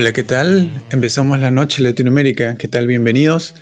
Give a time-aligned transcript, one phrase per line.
[0.00, 0.70] Hola, ¿qué tal?
[0.92, 2.54] Empezamos la noche Latinoamérica.
[2.54, 2.86] ¿Qué tal?
[2.86, 3.54] Bienvenidos.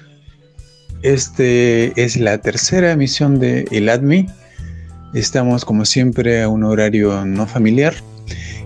[1.03, 4.27] Este es la tercera emisión de El ADMI.
[5.15, 7.93] Estamos como siempre a un horario no familiar.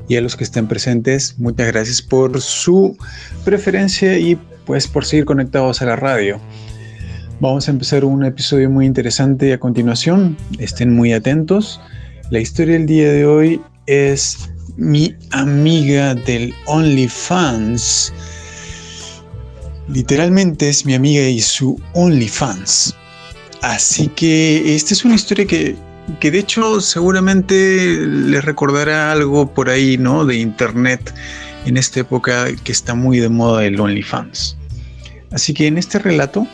[0.07, 2.95] Y a los que estén presentes, muchas gracias por su
[3.43, 4.37] preferencia y
[4.67, 6.39] pues por seguir conectados a la radio.
[7.41, 10.37] Vamos a empezar un episodio muy interesante a continuación.
[10.59, 11.81] Estén muy atentos.
[12.29, 18.13] La historia del día de hoy es mi amiga del OnlyFans.
[19.89, 22.95] Literalmente es mi amiga y su OnlyFans.
[23.63, 25.77] Así que esta es una historia que,
[26.21, 30.25] que de hecho seguramente le recordará algo por ahí, ¿no?
[30.25, 31.15] De internet
[31.67, 34.57] en esta época que está muy de moda el OnlyFans.
[35.31, 36.47] Así que en este relato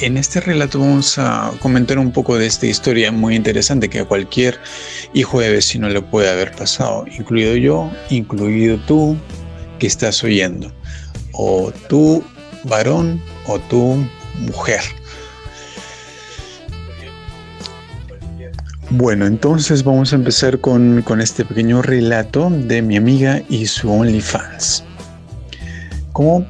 [0.00, 4.04] en este relato vamos a comentar un poco de esta historia muy interesante que a
[4.04, 4.58] cualquier
[5.12, 9.16] hijo de vecino le puede haber pasado, incluido yo, incluido tú
[9.78, 10.72] que estás oyendo,
[11.32, 12.24] o tú
[12.64, 14.06] varón o tú
[14.38, 14.80] mujer.
[18.90, 23.90] Bueno, entonces vamos a empezar con, con este pequeño relato de mi amiga y su
[23.90, 24.82] OnlyFans.
[26.12, 26.44] ¿Cómo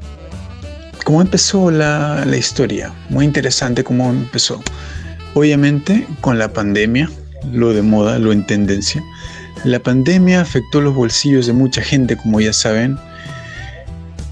[1.05, 2.93] ¿Cómo empezó la, historia?
[3.08, 4.62] Muy interesante cómo empezó.
[5.35, 7.11] Obviamente con la pandemia,
[7.52, 9.02] lo de moda, lo en tendencia.
[9.64, 12.99] La pandemia afectó los bolsillos de mucha gente, como ya saben,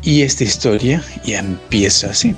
[0.03, 2.35] y esta historia ya empieza así.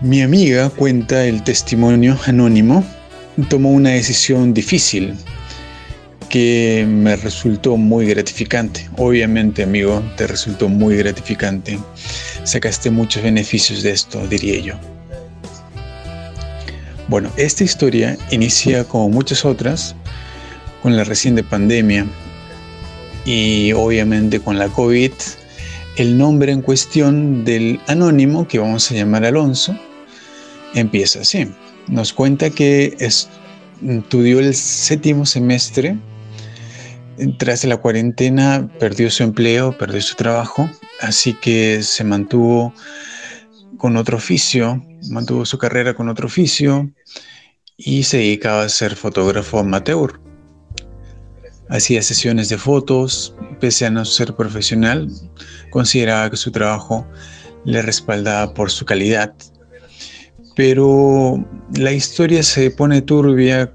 [0.00, 2.84] Mi amiga cuenta el testimonio anónimo,
[3.48, 5.14] tomó una decisión difícil
[6.32, 8.88] que me resultó muy gratificante.
[8.96, 11.78] Obviamente, amigo, te resultó muy gratificante.
[12.44, 14.74] Sacaste muchos beneficios de esto, diría yo.
[17.08, 19.94] Bueno, esta historia inicia como muchas otras
[20.82, 22.06] con la reciente pandemia
[23.26, 25.12] y obviamente con la COVID.
[25.96, 29.78] El nombre en cuestión del anónimo, que vamos a llamar Alonso,
[30.74, 31.46] empieza así.
[31.88, 32.96] Nos cuenta que
[33.82, 35.98] estudió el séptimo semestre
[37.38, 40.68] tras la cuarentena perdió su empleo, perdió su trabajo,
[41.00, 42.72] así que se mantuvo
[43.76, 46.90] con otro oficio, mantuvo su carrera con otro oficio
[47.76, 50.20] y se dedicaba a ser fotógrafo amateur.
[51.68, 55.08] Hacía sesiones de fotos, pese a no ser profesional,
[55.70, 57.06] consideraba que su trabajo
[57.64, 59.34] le respaldaba por su calidad.
[60.54, 61.42] Pero
[61.74, 63.72] la historia se pone turbia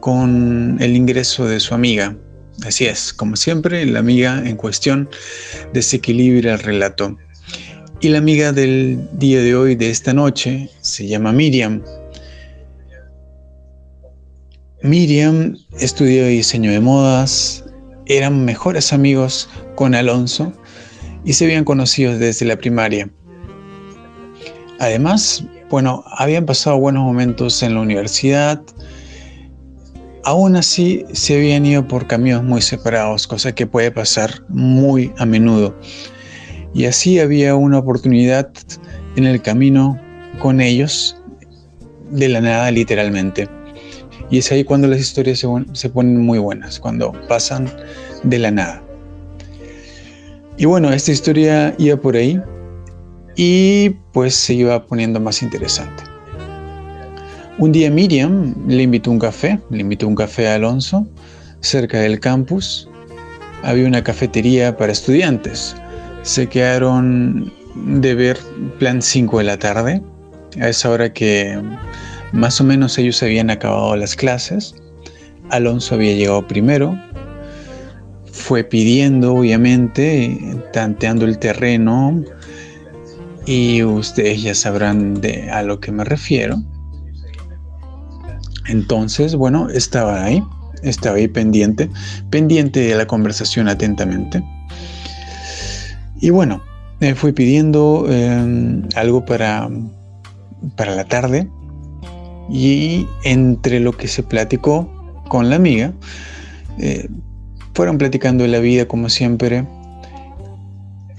[0.00, 2.16] con el ingreso de su amiga,
[2.64, 5.08] Así es, como siempre, la amiga en cuestión
[5.72, 7.16] desequilibra el relato.
[8.00, 11.82] Y la amiga del día de hoy, de esta noche, se llama Miriam.
[14.82, 17.64] Miriam estudió diseño de modas,
[18.06, 20.52] eran mejores amigos con Alonso
[21.24, 23.10] y se habían conocido desde la primaria.
[24.78, 28.62] Además, bueno, habían pasado buenos momentos en la universidad,
[30.24, 35.24] Aún así, se habían ido por caminos muy separados, cosa que puede pasar muy a
[35.24, 35.74] menudo.
[36.74, 38.50] Y así había una oportunidad
[39.16, 40.00] en el camino
[40.40, 41.16] con ellos,
[42.10, 43.48] de la nada literalmente.
[44.30, 47.70] Y es ahí cuando las historias se, ponen muy buenas, cuando pasan
[48.22, 48.82] de la nada.
[50.58, 52.40] Y bueno, esta historia iba por ahí
[53.36, 56.02] y pues se iba poniendo más interesante.
[57.58, 61.08] Un día Miriam le invitó un café, le invitó un café a Alonso,
[61.60, 62.88] cerca del campus.
[63.64, 65.74] Había una cafetería para estudiantes.
[66.22, 68.38] Se quedaron de ver
[68.78, 70.00] plan 5 de la tarde,
[70.60, 71.60] a esa hora que
[72.32, 74.76] más o menos ellos habían acabado las clases.
[75.50, 76.96] Alonso había llegado primero,
[78.30, 80.38] fue pidiendo, obviamente,
[80.72, 82.22] tanteando el terreno,
[83.46, 86.62] y ustedes ya sabrán de a lo que me refiero.
[88.68, 90.42] Entonces, bueno, estaba ahí,
[90.82, 91.90] estaba ahí pendiente,
[92.30, 94.42] pendiente de la conversación atentamente.
[96.20, 96.62] Y bueno,
[97.00, 99.68] me fui pidiendo em, algo para,
[100.76, 101.48] para la tarde
[102.50, 104.90] y entre lo que se platicó
[105.28, 105.92] con la amiga,
[106.78, 107.08] eh,
[107.74, 109.66] fueron platicando de la vida como siempre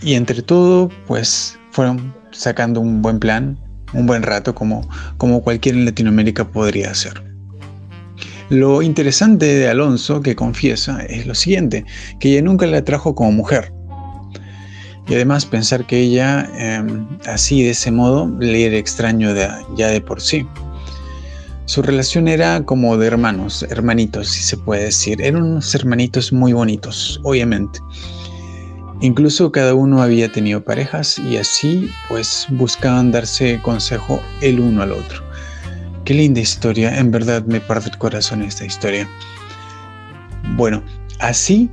[0.02, 3.58] y entre todo, pues fueron sacando un buen plan,
[3.94, 4.88] un buen rato como,
[5.18, 7.29] como cualquiera en Latinoamérica podría hacer.
[8.50, 11.86] Lo interesante de Alonso, que confiesa, es lo siguiente,
[12.20, 13.72] que ella nunca la trajo como mujer.
[15.08, 19.34] Y además pensar que ella, em, así de ese modo, le era extraño
[19.76, 20.48] ya de por sí.
[21.66, 25.22] Su relación era como de hermanos, hermanitos, si se puede decir.
[25.22, 27.80] Eran unos hermanitos muy bonitos, obviamente.
[29.02, 34.92] Incluso cada uno había tenido parejas y así pues buscaban darse consejo el uno al
[34.92, 35.29] otro.
[36.10, 39.08] Qué linda historia, en verdad me parte el corazón esta historia.
[40.56, 40.84] Bueno,
[41.20, 41.70] así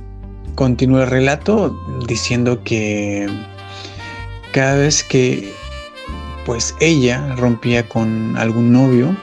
[0.53, 1.75] continúa el relato
[2.07, 3.27] diciendo que
[4.53, 5.51] cada vez que
[6.45, 9.17] pues ella rompía con algún novio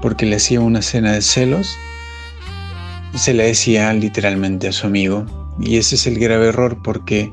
[0.00, 1.76] porque le hacía una cena de celos,
[3.16, 5.26] se le decía literalmente a su amigo,
[5.58, 7.32] y ese es el grave error porque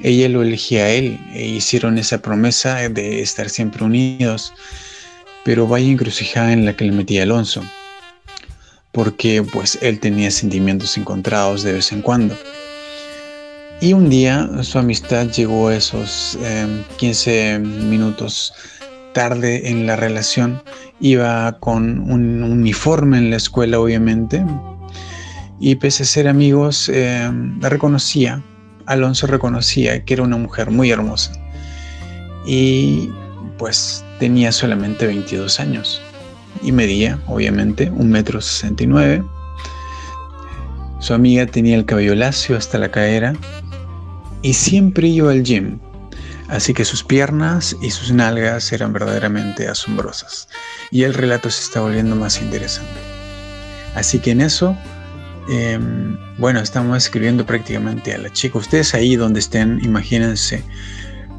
[0.00, 4.52] ella lo elegía a él e hicieron esa promesa de estar siempre unidos.
[5.44, 7.62] Pero vaya encrucijada en la que le metía Alonso,
[8.92, 12.36] porque pues él tenía sentimientos encontrados de vez en cuando.
[13.80, 16.38] Y un día su amistad llegó a esos
[16.98, 18.52] 15 em, minutos
[19.14, 20.62] tarde en la relación.
[21.00, 24.44] Iba con un uniforme en la escuela, obviamente,
[25.58, 27.30] y pese a ser amigos, eh,
[27.60, 28.42] reconocía,
[28.86, 31.32] Alonso reconocía que era una mujer muy hermosa.
[32.46, 33.10] Y
[33.58, 36.00] pues tenía solamente 22 años.
[36.62, 39.24] Y medía, obviamente, un metro 69.
[41.00, 43.32] Su amiga tenía el cabello lacio hasta la cadera
[44.42, 45.80] y siempre iba al gym.
[46.48, 50.48] Así que sus piernas y sus nalgas eran verdaderamente asombrosas.
[50.92, 53.00] Y el relato se está volviendo más interesante.
[53.96, 54.76] Así que en eso
[55.50, 58.56] Em, bueno, estamos escribiendo prácticamente a la chica.
[58.56, 60.62] Ustedes ahí donde estén, imagínense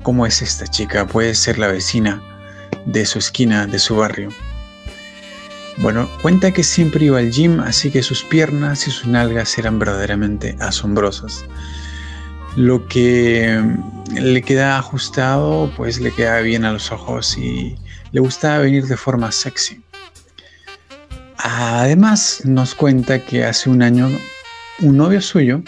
[0.03, 1.07] cómo es esta chica.
[1.07, 2.21] Puede ser la vecina
[2.85, 4.29] de su esquina, de su barrio.
[5.77, 9.79] Bueno, cuenta que siempre iba al gym, así que sus piernas y sus nalgas eran
[9.79, 11.45] verdaderamente asombrosas.
[12.55, 13.63] Lo que
[14.13, 17.75] le quedaba ajustado, pues le quedaba bien a los ojos y
[18.11, 19.81] le gustaba venir de forma sexy.
[21.37, 24.09] Además, nos cuenta que hace un año
[24.81, 25.61] un novio suyo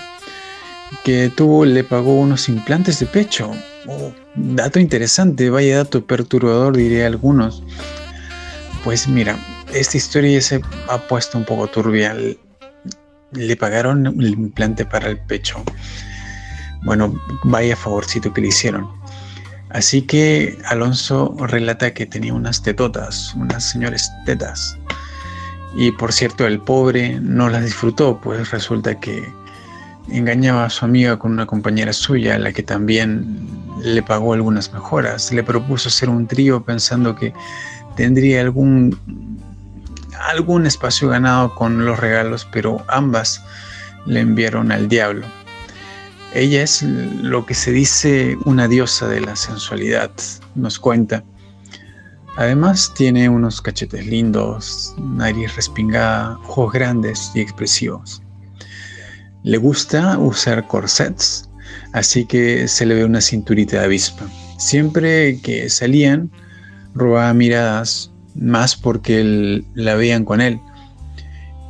[1.03, 3.51] que tuvo le pagó unos implantes de pecho.
[3.87, 7.63] Oh, dato interesante, vaya dato perturbador, diría algunos.
[8.83, 9.37] Pues mira,
[9.73, 12.15] esta historia se ha puesto un poco turbia.
[13.31, 15.63] Le pagaron el implante para el pecho.
[16.83, 17.13] Bueno,
[17.43, 18.87] vaya favorcito que le hicieron.
[19.69, 24.77] Así que Alonso relata que tenía unas tetotas, unas señores tetas.
[25.75, 29.27] Y por cierto, el pobre no las disfrutó, pues resulta que
[30.09, 35.31] engañaba a su amiga con una compañera suya, la que también le pagó algunas mejoras.
[35.31, 37.33] Le propuso hacer un trío pensando que
[37.95, 38.97] tendría algún,
[40.29, 43.43] algún espacio ganado con los regalos, pero ambas
[44.05, 45.25] le enviaron al diablo.
[46.33, 50.11] Ella es lo que se dice una diosa de la sensualidad,
[50.55, 51.23] nos cuenta.
[52.37, 58.23] Además tiene unos cachetes lindos, nariz respingada, ojos grandes y expresivos.
[59.43, 61.47] Le gusta usar corsets,
[61.93, 64.25] así que se le ve una cinturita de avispa.
[64.57, 66.29] Siempre que salían,
[66.93, 70.59] robaba miradas, más porque la veían con él.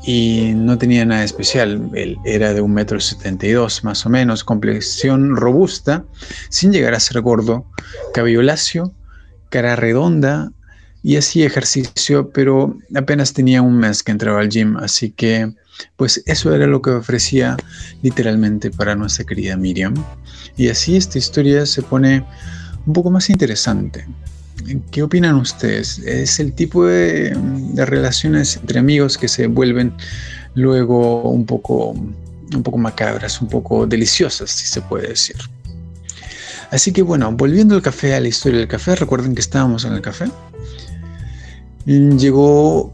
[0.06, 1.90] Y no tenía nada especial.
[1.94, 6.04] Él era de un metro setenta y dos, más o menos, complexión robusta,
[6.50, 7.66] sin llegar a ser gordo,
[8.14, 8.92] cabello lacio,
[9.50, 10.52] cara redonda
[11.04, 15.54] y hacía ejercicio, pero apenas tenía un mes que entraba al gym, así que
[15.98, 17.58] pues eso era lo que ofrecía
[18.02, 19.94] literalmente para nuestra querida Miriam.
[20.58, 22.26] Y así esta historia se pone
[22.86, 24.06] un poco más interesante.
[24.92, 26.00] ¿Qué opinan ustedes?
[26.00, 27.36] ¿Es el tipo de,
[27.76, 29.94] relaciones entre amigos que se vuelven
[30.54, 35.36] luego un poco, un poco macabras, un poco deliciosas, si se puede decir?
[36.72, 39.94] Así que bueno, volviendo al café, a la historia del café, recuerden que estábamos en
[39.94, 40.26] el café.
[41.86, 42.94] Llegó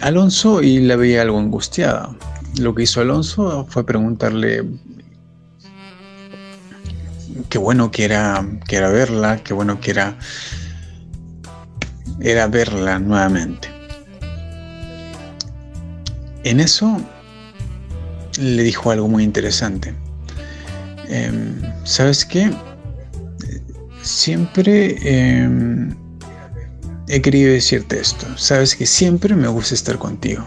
[0.00, 2.10] Alonso y la veía algo angustiada.
[2.58, 4.64] Lo que hizo Alonso fue preguntarle
[7.48, 10.16] qué bueno que era, que era verla, qué bueno que era,
[12.20, 13.68] era verla nuevamente.
[16.44, 17.00] En eso
[18.38, 19.94] le dijo algo muy interesante.
[21.08, 22.50] Em, ¿Sabes qué?
[24.02, 25.94] Siempre em,
[27.08, 28.26] he querido decirte esto.
[28.36, 30.46] Sabes que siempre me gusta estar contigo.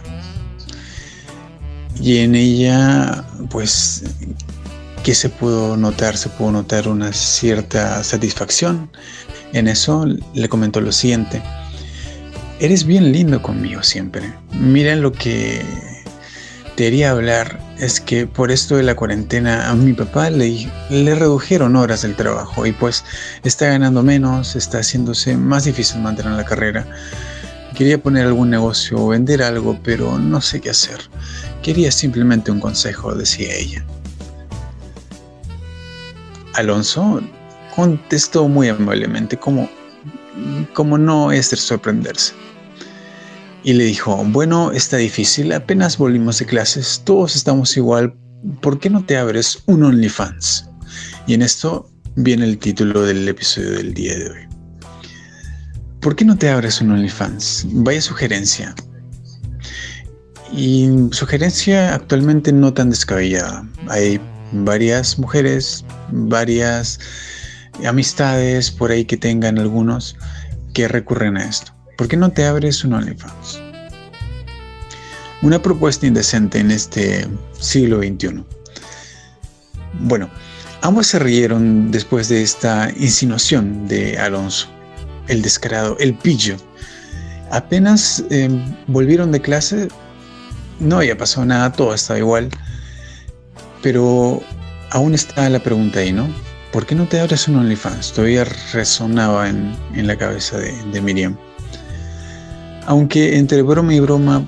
[2.02, 4.04] Y en ella, pues,
[5.04, 6.18] ¿qué se pudo notar?
[6.18, 8.90] Se pudo notar una cierta satisfacción.
[9.54, 11.42] En eso le comentó lo siguiente.
[12.60, 14.34] Eres bien lindo conmigo siempre.
[14.52, 15.64] Mira lo que
[16.78, 22.04] quería hablar es que por esto de la cuarentena a mi papá le, redujeron horas
[22.04, 23.04] del trabajo y pues
[23.44, 26.86] está ganando menos, está haciéndose más difícil mantener la carrera.
[27.76, 31.00] Quería poner algún negocio o vender algo, pero no sé qué hacer.
[31.64, 33.84] Quería simplemente un consejo, decía ella.
[36.54, 37.22] Alonso
[37.76, 39.68] contestó muy amablemente, como,
[40.74, 42.34] como no es de sorprenderse.
[43.68, 48.16] Y le dijo, bueno, está difícil, apenas volvimos de clases, todos estamos igual,
[48.62, 50.70] ¿por qué no te abres un OnlyFans?
[51.28, 54.40] Y en esto viene el título del episodio del día de hoy.
[56.00, 57.68] ¿Por qué no te abres un OnlyFans?
[57.72, 58.74] Vaya sugerencia.
[60.54, 63.68] Y sugerencia actualmente no tan descabellada.
[63.90, 64.18] Hay
[64.54, 65.84] varias mujeres,
[66.14, 67.02] varias
[67.86, 70.16] amistades por ahí que tengan algunos
[70.74, 71.77] que recurren a esto.
[71.98, 73.60] ¿Por qué no te abres un OnlyFans?
[75.42, 77.28] Una propuesta indecente en este
[77.60, 78.44] siglo XXI.
[80.02, 80.30] Bueno,
[80.82, 84.70] ambos se rieron después de esta insinuación de Alonso
[85.28, 86.56] el descarado, el pillo.
[87.52, 89.88] Apenas em, volvieron de clase,
[90.80, 92.50] no había pasado nada, todo estaba igual.
[93.82, 94.42] Pero
[94.92, 96.28] aún está la pregunta ahí, ¿no?
[96.72, 98.14] ¿Por qué no te abres un OnlyFans?
[98.14, 101.38] Todavía resonaba en, en la cabeza de, de Miriam.
[102.88, 104.46] Aunque entre broma y broma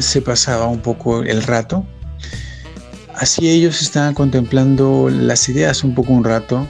[0.00, 1.86] se pasaba un poco el rato,
[3.14, 6.66] así ellos estaban contemplando las ideas un poco un rato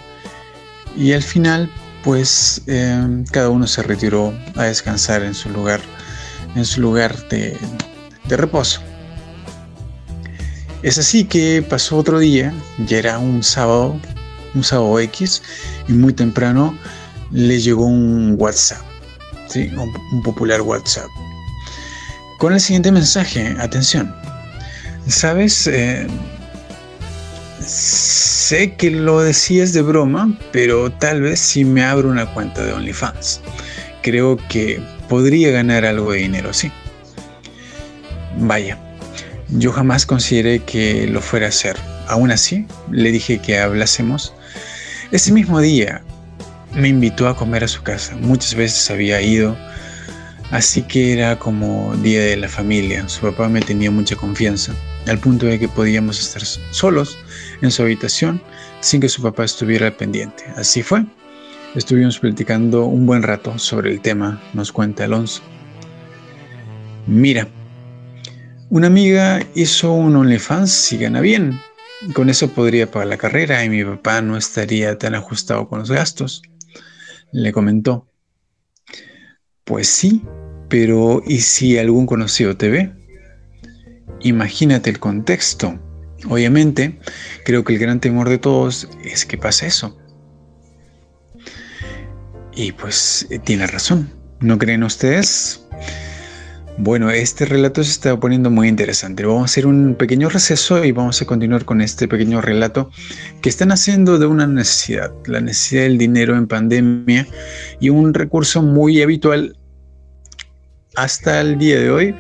[0.97, 1.71] y al final
[2.03, 5.81] pues em, cada uno se retiró a descansar en su lugar,
[6.57, 7.57] en su lugar de,
[8.29, 8.81] reposo.
[10.83, 12.53] Es así que pasó otro día,
[12.87, 14.01] ya era un sábado,
[14.55, 15.43] un sábado X,
[15.89, 16.77] y muy temprano
[17.31, 18.83] le llegó un WhatsApp,
[19.55, 21.09] un, popular WhatsApp,
[22.39, 24.15] con el siguiente mensaje, atención,
[25.07, 25.67] ¿sabes?
[25.67, 26.07] Eh,
[27.67, 32.73] Sé que lo decías de broma, pero tal vez si me abro una cuenta de
[32.73, 33.41] OnlyFans.
[34.03, 36.71] Creo que podría ganar algo de dinero, sí.
[38.39, 38.79] Vaya,
[39.49, 41.77] yo jamás consideré que lo fuera a hacer.
[42.07, 44.33] Aún así, le dije que hablásemos.
[45.11, 46.05] Ese mismo día
[46.77, 48.17] me invitó a comer a su casa.
[48.21, 49.57] Muchas veces había ido,
[50.51, 53.09] así que era como día de la familia.
[53.09, 54.75] Su papá me tenía mucha confianza,
[55.07, 57.19] al punto de que podíamos estar solos
[57.63, 58.41] en su habitación
[58.81, 60.45] sin que su papá estuviera pendiente.
[60.57, 61.05] Así fue.
[61.75, 65.43] Estuvimos platicando un buen rato sobre el tema, nos cuenta Alonso.
[67.07, 67.49] Mira,
[68.69, 71.61] una amiga hizo un OnlyFans y gana bien.
[72.13, 75.91] Con eso podría pagar la carrera y mi papá no estaría tan ajustado con los
[75.91, 76.43] gastos.
[77.37, 78.09] Le comentó.
[79.65, 80.23] Pues sí,
[80.71, 82.95] pero ¿y si algún conocido te ve?
[84.21, 85.79] Imagínate el contexto.
[86.31, 86.99] Obviamente,
[87.45, 89.99] creo que el gran temor de todos es que pase eso.
[92.55, 94.11] Y pues eh, tiene razón.
[94.41, 95.69] ¿No creen ustedes?
[96.79, 99.25] Bueno, este relato se está poniendo muy interesante.
[99.25, 102.91] Vamos a hacer un pequeño receso y vamos a continuar con este pequeño relato
[103.41, 107.27] que están haciendo de una necesidad, la necesidad del dinero en pandemia
[107.81, 109.57] y un recurso muy habitual
[110.97, 112.15] hasta el día de hoy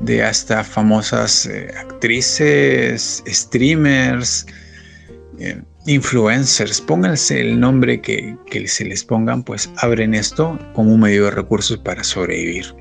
[0.00, 4.46] de hasta famosas eh, actrices, streamers,
[5.38, 11.26] eh, influencers, pónganse el nombre que, se les pongan, pues abren esto como un medio
[11.26, 12.74] de recursos para sobrevivir.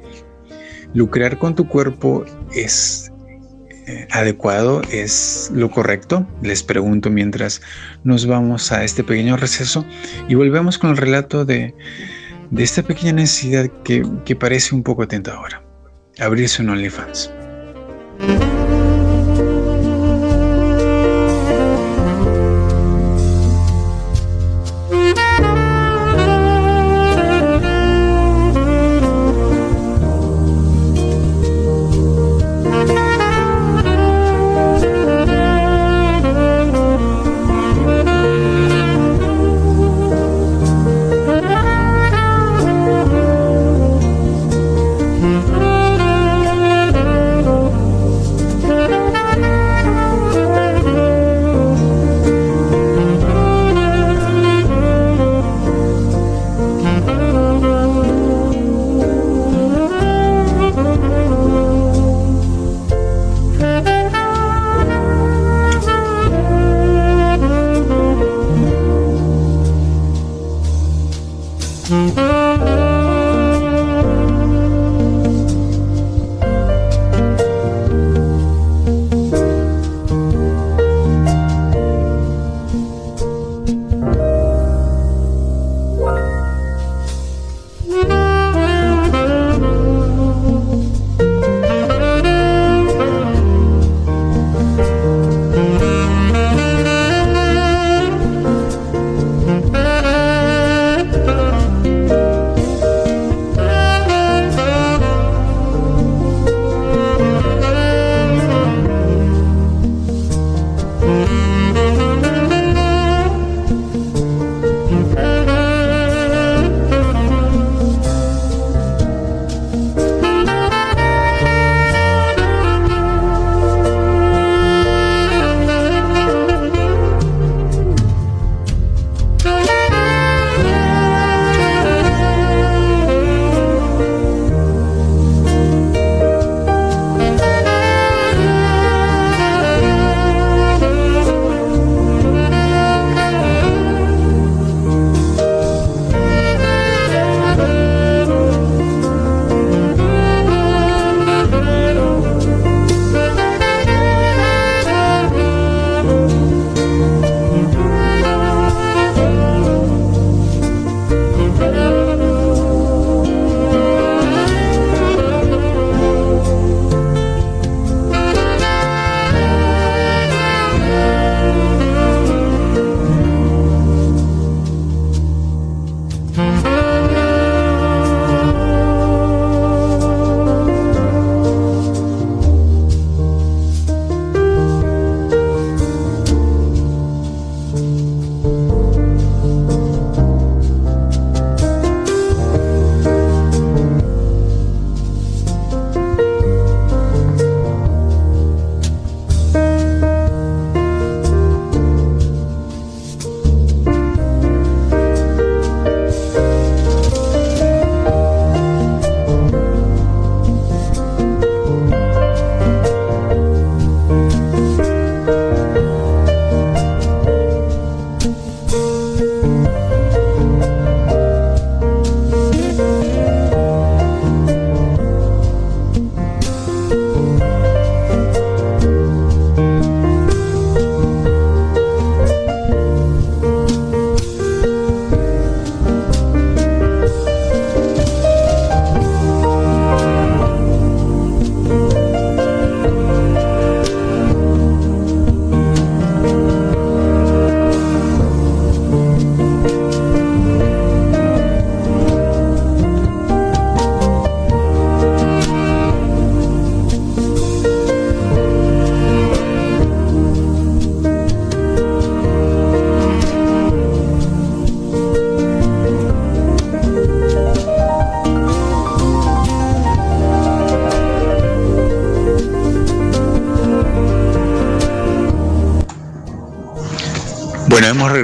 [0.96, 3.12] Lucrar con tu cuerpo es
[3.86, 6.26] eh, adecuado, es lo correcto.
[6.42, 7.62] Les pregunto mientras
[8.04, 9.86] nos vamos a este pequeño receso
[10.28, 11.76] y volvemos con el relato de,
[12.58, 15.62] esta pequeña necesidad que, que parece un poco tentadora
[16.18, 17.30] abrirse un OnlyFans.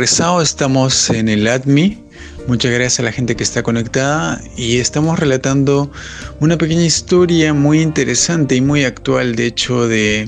[0.03, 2.03] Estamos en el ADMI.
[2.47, 5.91] Muchas gracias a la gente que está conectada y estamos relatando
[6.39, 10.27] una pequeña historia muy interesante y muy actual, de hecho, de,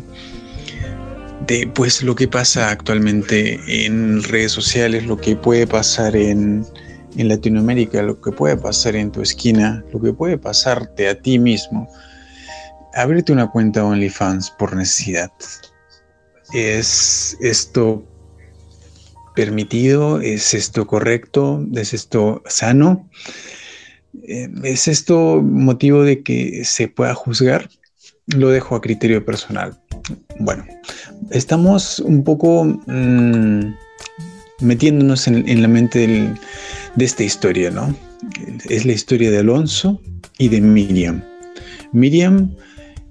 [1.47, 6.63] de pues lo que pasa actualmente en redes sociales, lo que puede pasar en,
[7.17, 11.39] en Latinoamérica, lo que puede pasar en tu esquina, lo que puede pasarte a ti
[11.39, 11.89] mismo.
[12.93, 15.31] Abrirte una cuenta OnlyFans por necesidad.
[16.53, 18.03] ¿Es esto
[19.35, 20.21] permitido?
[20.21, 21.65] ¿Es esto correcto?
[21.75, 23.09] ¿Es esto sano?
[24.27, 27.69] Eh, ¿Es esto motivo de que se pueda juzgar?
[28.27, 29.79] Lo dejo a criterio personal.
[30.39, 30.65] Bueno,
[31.31, 33.73] estamos un poco mm,
[34.61, 36.07] metiéndonos en, la mente
[36.95, 37.95] de esta historia, ¿no?
[38.69, 40.01] Es la historia de Alonso
[40.37, 41.23] y de Miriam.
[41.91, 42.55] Miriam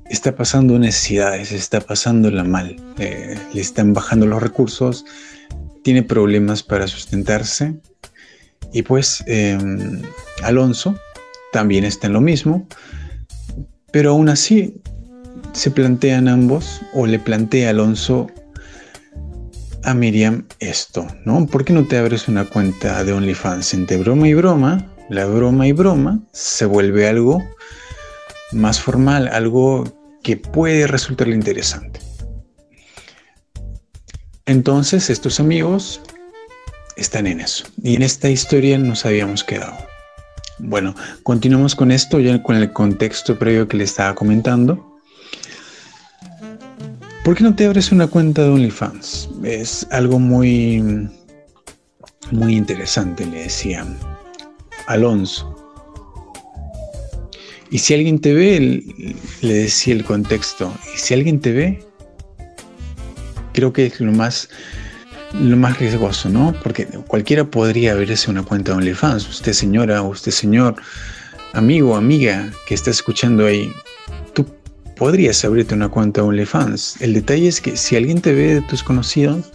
[0.06, 5.04] está pasando necesidades, está pasándola mal, eh, le están bajando los recursos,
[5.82, 7.74] tiene problemas para sustentarse
[8.72, 10.02] y pues em,
[10.42, 10.98] Alonso
[11.52, 12.66] también está en lo mismo,
[13.92, 14.80] pero aún así
[15.52, 18.28] se plantean ambos o le plantea Alonso
[19.84, 21.46] a Miriam esto, ¿no?
[21.46, 23.74] ¿Por qué no te abres una cuenta de OnlyFans?
[23.74, 27.42] Entre broma y broma, la broma y broma se vuelve algo
[28.52, 29.84] más formal, algo
[30.22, 32.00] que puede resultarle interesante.
[34.52, 36.02] Entonces estos amigos
[36.96, 37.64] están en eso.
[37.82, 39.74] Y en esta historia nos habíamos quedado.
[40.58, 45.00] Bueno, continuamos con esto ya con el contexto previo que le estaba comentando.
[47.24, 49.30] ¿Por qué no te abres una cuenta de OnlyFans?
[49.42, 51.08] Es algo muy,
[52.30, 53.86] muy interesante, le decía
[54.86, 55.48] Alonso.
[57.70, 58.84] Y si alguien te ve,
[59.40, 61.91] le decía el contexto, y si alguien te ve,
[63.52, 64.48] creo que es lo más,
[65.32, 66.54] lo más riesgoso, ¿no?
[66.62, 69.28] Porque cualquiera podría abrirse una cuenta de OnlyFans.
[69.28, 70.76] Usted señora, usted señor,
[71.52, 73.72] amigo, amiga que está escuchando ahí,
[74.96, 77.00] podrías abrirte una cuenta OnlyFans.
[77.00, 79.52] El detalle es que si alguien te ve de tus conocidos,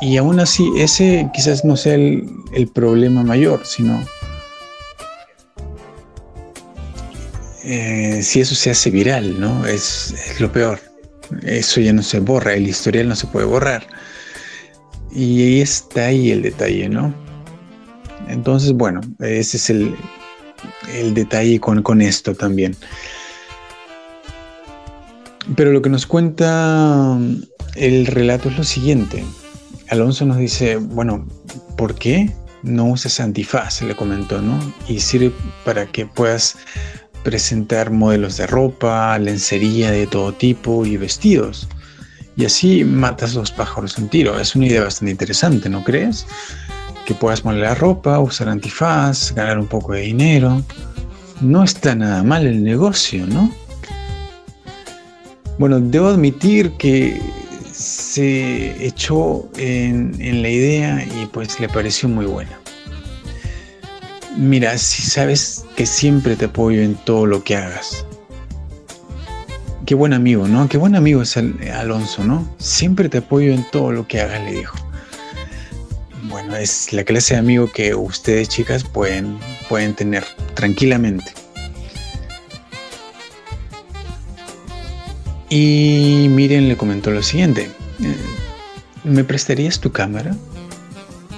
[0.00, 4.04] y aún así ese quizás no sea el, problema mayor, sino
[7.64, 9.66] eh, si eso se hace viral, ¿no?
[9.66, 10.78] Es, lo peor.
[11.42, 13.86] Eso ya no se borra, el historial no se puede borrar.
[15.12, 17.14] Y ahí está ahí el detalle, ¿no?
[18.28, 19.94] Entonces, bueno, ese es el,
[20.94, 22.76] el detalle con, con esto también.
[25.54, 27.42] Pero lo que nos cuenta mm,
[27.76, 29.24] el relato es lo siguiente.
[29.88, 31.26] Alonso nos dice, bueno,
[31.76, 33.82] ¿por qué no usas antifaz?
[33.82, 34.58] Le comentó, ¿no?
[34.88, 35.32] Y sirve
[35.64, 36.56] para que puedas
[37.26, 41.66] presentar modelos de ropa, lencería de todo tipo y vestidos.
[42.36, 44.38] Y así matas los pájaros en tiro.
[44.38, 46.24] Es una idea bastante interesante, ¿no crees?
[47.04, 50.62] Que puedas modelar ropa, usar antifaz, ganar un poco de dinero.
[51.40, 53.50] No está nada mal el negocio, ¿no?
[55.58, 57.20] Bueno, debo admitir que
[57.72, 60.12] se echó en,
[60.42, 62.56] la idea y pues le pareció muy buena.
[64.36, 68.04] Mira, si sabes que siempre te apoyo en todo lo que hagas.
[69.86, 70.68] Qué buen amigo, ¿no?
[70.68, 72.46] Qué buen amigo es Alonso, ¿no?
[72.58, 74.76] Siempre te apoyo en todo lo que hagas, le dijo.
[76.24, 79.38] Bueno, es la clase de amigo que ustedes, chicas, pueden,
[79.70, 81.32] pueden tener tranquilamente.
[85.48, 87.70] Y Miren le comentó lo siguiente,
[88.02, 88.16] eh,
[89.04, 90.36] ¿me prestarías tu cámara?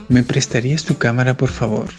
[0.09, 1.91] ¿Me prestarías tu cámara, por favor?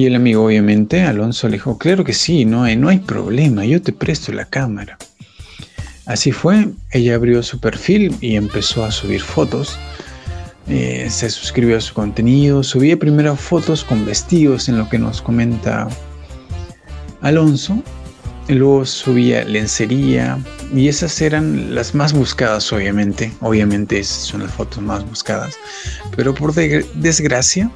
[0.00, 3.92] Y el amigo, obviamente, Alonso le dijo, claro que sí, no hay, problema, yo te
[3.92, 4.96] presto la cámara.
[6.06, 9.78] Así fue, ella abrió su perfil y empezó a subir fotos.
[10.68, 15.20] Eh, se suscribió a su contenido, subía primero fotos con vestidos en lo que nos
[15.20, 15.86] comenta
[17.20, 17.82] Alonso
[18.54, 20.38] luego subía lencería
[20.74, 25.56] y esas eran las más buscadas obviamente, obviamente esas son las fotos más buscadas,
[26.16, 27.70] pero por desgracia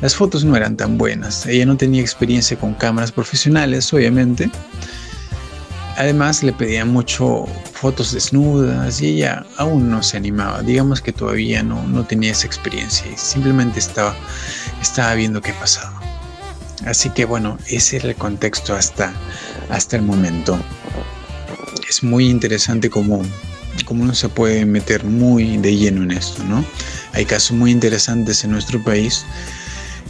[0.00, 4.50] las fotos no eran tan buenas, ella no tenía experiencia con cámaras profesionales obviamente,
[5.96, 11.62] además le pedían mucho fotos desnudas y ella aún no se animaba, digamos que todavía
[11.62, 14.14] no, no tenía esa experiencia y simplemente estaba,
[14.80, 16.00] estaba viendo qué pasaba.
[16.86, 19.12] Así que bueno, ese era el contexto hasta,
[19.68, 20.58] hasta el momento.
[21.88, 23.22] Es muy interesante cómo,
[23.84, 26.64] cómo uno se puede meter muy de lleno en esto, ¿no?
[27.12, 29.24] Hay casos muy interesantes en nuestro país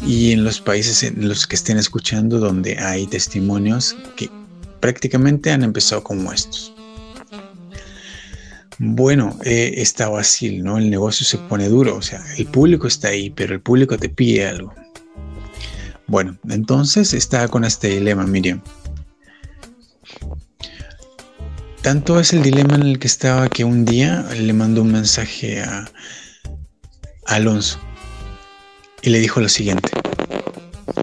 [0.07, 4.31] y en los países en los que estén escuchando donde hay testimonios que
[4.81, 6.73] prácticamente han empezado como estos.
[8.79, 10.79] Bueno, eh, está fácil, ¿no?
[10.79, 14.09] El negocio se pone duro, o sea, el público está ahí, pero el público te
[14.09, 14.73] pide algo.
[16.07, 18.63] Bueno, entonces está con este dilema, Miriam.
[21.83, 25.61] Tanto es el dilema en el que estaba que un día le mandó un mensaje
[25.61, 25.91] a,
[27.27, 27.79] Alonso
[29.03, 29.91] y le dijo lo siguiente.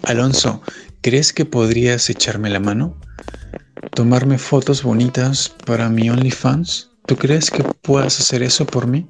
[0.04, 0.62] Alonso,
[1.00, 2.96] ¿crees que podrías echarme la mano?
[3.92, 6.90] ¿Tomarme fotos bonitas para mi OnlyFans?
[7.06, 9.06] ¿Tú crees que puedas hacer eso por mí?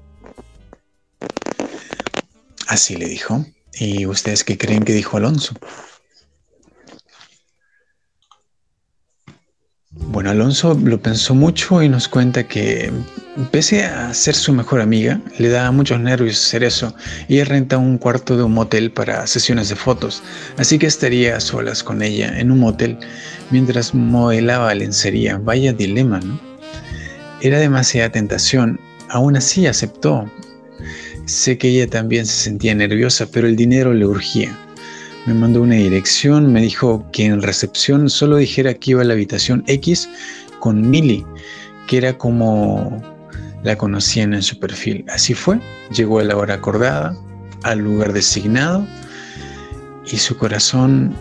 [2.68, 3.44] Así le dijo.
[3.79, 5.55] ¿Y ustedes qué creen que dijo Alonso?
[9.98, 12.92] Bueno, Alonso lo pensó mucho y nos cuenta que,
[13.50, 16.94] pese a ser su mejor amiga, le da muchos nervios hacer eso
[17.28, 20.22] y renta un cuarto de un motel para sesiones de fotos,
[20.59, 22.98] así que estaría a solas con ella en un motel
[23.50, 25.38] mientras modelaba lencería.
[25.38, 26.38] Vaya dilema, ¿no?
[27.40, 28.78] Era demasiada tentación,
[29.09, 30.30] aún así aceptó.
[31.26, 34.56] Sé que ella también se sentía nerviosa, pero el dinero le urgía.
[35.27, 39.15] Me mandó una dirección, me dijo que en recepción solo dijera que iba a la
[39.15, 40.09] habitación X
[40.61, 41.27] con Millie,
[41.89, 43.03] que era como
[43.65, 45.05] la conocían en su perfil.
[45.09, 45.59] Así fue,
[45.91, 47.17] llegó a la hora acordada,
[47.65, 48.87] al lugar designado,
[50.11, 51.12] y su corazón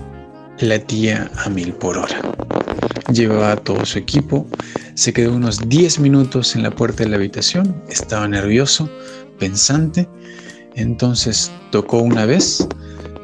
[0.60, 2.22] latía a mil por hora.
[3.12, 4.46] Llevaba todo su equipo,
[4.94, 8.88] se quedó unos 10 minutos en la puerta de la habitación, estaba nervioso,
[9.40, 10.08] pensante,
[10.76, 12.68] entonces tocó una vez,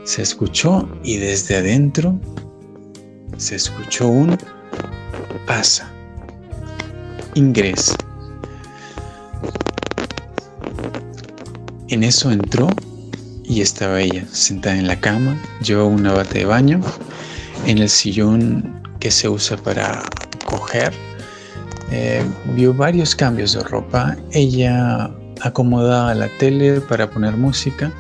[0.04, 2.20] se escuchó y desde adentro
[3.38, 4.38] se escuchó un
[5.46, 5.92] pasa,
[7.36, 7.96] ingresa.
[11.90, 12.70] En eso entró
[13.44, 16.80] y estaba ella sentada en la cama, llevaba una bata de baño,
[17.66, 20.04] en el sillón que se usa para
[20.46, 20.94] coger.
[21.92, 22.24] Eh,
[22.56, 24.16] vio varios cambios de ropa.
[24.32, 25.12] Ella
[25.42, 27.92] acomodaba la tele para poner música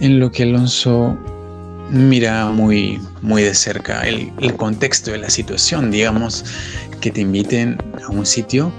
[0.00, 1.16] en lo que Alonso
[1.90, 6.44] mira muy, muy de cerca el, contexto de la situación, digamos,
[7.00, 8.72] que te inviten a un sitio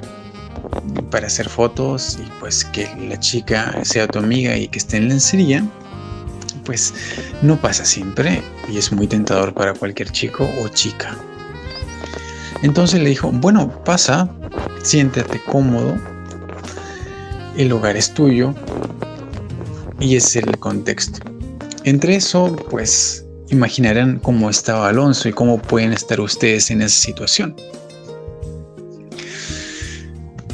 [1.12, 5.10] para hacer fotos y pues que la chica sea tu amiga y que esté en
[5.10, 5.64] lencería,
[6.66, 6.94] pues
[7.42, 11.16] no pasa siempre y es muy tentador para cualquier chico o chica.
[12.64, 14.30] Entonces le dijo, bueno, pasa,
[14.82, 15.96] siéntate cómodo,
[17.56, 18.56] el lugar es tuyo,
[20.00, 21.20] y es el contexto.
[21.84, 27.56] Entre eso, pues imaginarán cómo estaba Alonso y cómo pueden estar ustedes en esa situación.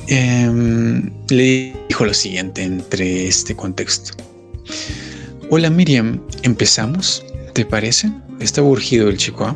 [0.07, 4.11] Em, le dijo lo siguiente entre este contexto.
[5.49, 7.23] Hola Miriam, ¿empezamos?
[7.53, 8.11] ¿Te parece?
[8.39, 9.45] Está urgido el chico.
[9.45, 9.55] ¿ah?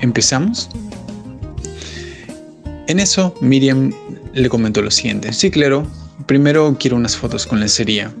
[0.00, 0.68] ¿Empezamos?
[2.86, 3.92] En eso Miriam
[4.34, 5.32] le comentó lo siguiente.
[5.32, 5.86] Sí, claro,
[6.26, 8.12] Primero quiero unas fotos con lencería.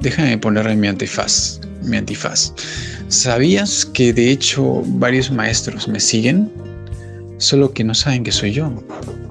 [0.00, 1.60] Déjame ponerle mi antifaz.
[1.82, 2.52] Mi antifaz.
[3.08, 6.50] ¿Sabías que de hecho varios maestros me siguen?
[7.38, 8.72] Solo que no saben que soy yo.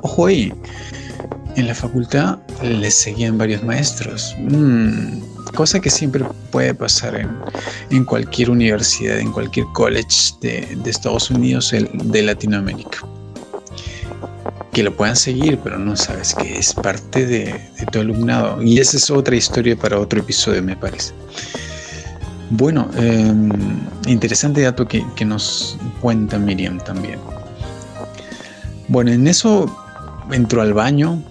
[0.02, 0.54] Ojo ahí.
[1.56, 4.36] En la facultad les seguían varios maestros.
[4.40, 5.20] Mm,
[5.56, 7.30] cosa que siempre puede pasar
[7.90, 13.00] en, cualquier universidad, en cualquier college de, de Estados Unidos, de Latinoamérica
[14.74, 18.62] que lo puedan seguir, pero no sabes que es parte de, tu alumnado.
[18.62, 21.14] Y esa es otra historia para otro episodio, me parece.
[22.50, 23.50] Bueno, em,
[24.08, 27.20] interesante dato que, nos cuenta Miriam también.
[28.88, 29.66] Bueno, en eso
[30.32, 31.22] entró al baño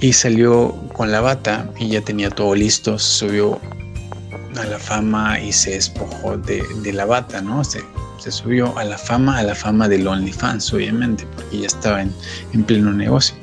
[0.00, 3.60] y salió con la bata y ya tenía todo listo, subió
[4.56, 7.62] a la fama y se despojó de, de la bata, ¿no?
[7.62, 7.80] Se,
[8.26, 12.12] se subió a la fama, a la fama del OnlyFans, obviamente, porque ya estaba en,
[12.64, 13.36] pleno negocio.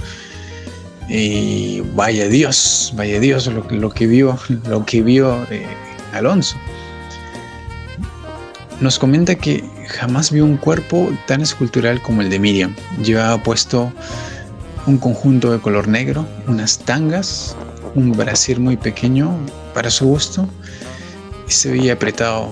[1.08, 5.66] Y vaya Dios, vaya Dios lo, lo que vio, lo que vio eh,
[6.12, 6.58] Alonso.
[8.82, 12.76] Nos comenta que jamás vio un cuerpo tan escultural como el de Miriam.
[13.02, 13.90] Llevaba puesto
[14.86, 17.56] un conjunto de color negro, unas tangas,
[17.96, 19.34] un brasier muy pequeño
[19.74, 20.46] para su gusto
[21.48, 22.52] y se veía apretado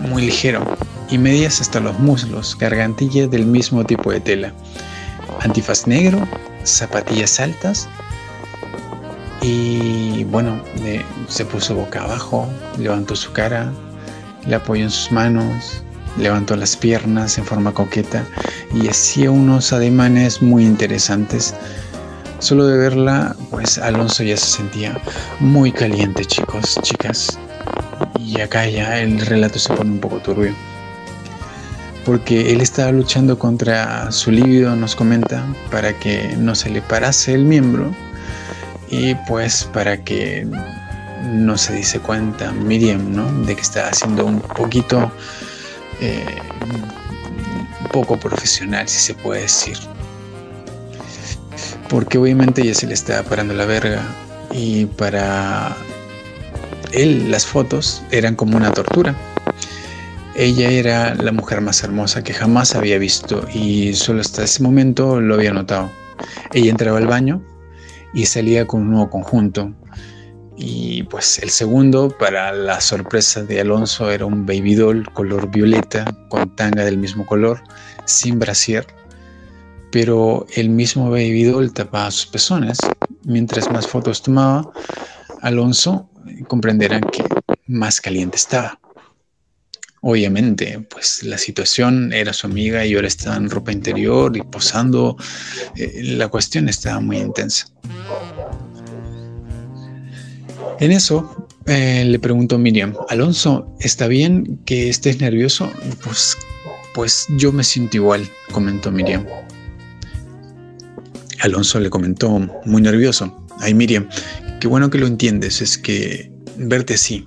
[0.00, 0.64] muy ligero
[1.10, 4.52] y medias hasta los muslos, gargantilla del mismo tipo de tela,
[5.40, 6.26] antifaz negro,
[6.64, 7.88] zapatillas altas
[9.42, 10.60] y bueno,
[11.28, 13.72] se puso boca abajo, levantó su cara,
[14.46, 15.82] le apoyó en sus manos,
[16.18, 18.24] levantó las piernas en forma coqueta
[18.74, 21.54] y hacía unos ademanes muy interesantes.
[22.38, 24.98] Solo de verla, pues Alonso ya se sentía
[25.40, 27.38] muy caliente, chicos, chicas.
[28.30, 30.54] Y acá ya el relato se pone un poco turbio.
[32.04, 37.34] Porque él estaba luchando contra su líbido, nos comenta, para que no se le parase
[37.34, 37.92] el miembro.
[38.88, 40.46] Y pues para que
[41.24, 43.30] no se dice cuenta Miriam, ¿no?
[43.44, 45.10] De que está haciendo un poquito
[46.00, 46.24] eh,
[47.90, 49.76] poco profesional, si se puede decir.
[51.88, 54.02] Porque obviamente ella se le está parando la verga
[54.52, 55.76] y para
[56.92, 59.14] él las fotos eran como una tortura.
[60.34, 65.20] Ella era la mujer más hermosa que jamás había visto y solo hasta ese momento
[65.20, 65.90] lo había notado.
[66.52, 67.42] Ella entraba al baño
[68.12, 69.72] y salía con un nuevo conjunto.
[70.56, 76.04] Y pues el segundo, para la sorpresa de Alonso, era un baby doll color violeta
[76.28, 77.62] con tanga del mismo color,
[78.04, 78.86] sin brasier.
[79.90, 82.78] Pero el mismo baby doll tapaba sus pezones.
[83.24, 84.70] Mientras más fotos tomaba,
[85.40, 86.09] Alonso
[86.48, 87.24] comprenderán que
[87.66, 88.78] más caliente estaba.
[90.02, 95.16] Obviamente, pues la situación era su amiga y ahora estaba en ropa interior y posando.
[95.76, 97.66] Eh, la cuestión estaba muy intensa.
[100.80, 105.70] En eso eh, le preguntó Miriam, Alonso, ¿está bien que estés nervioso?
[106.02, 106.38] Pues,
[106.94, 109.26] pues yo me siento igual, comentó Miriam.
[111.40, 113.46] Alonso le comentó, muy nervioso.
[113.60, 114.08] Ay, Miriam,
[114.60, 117.26] qué bueno que lo entiendes, es que verte así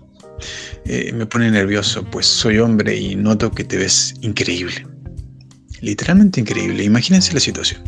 [0.85, 4.85] eh, me pone nervioso, pues soy hombre y noto que te ves increíble.
[5.81, 7.81] Literalmente increíble, imagínense la situación.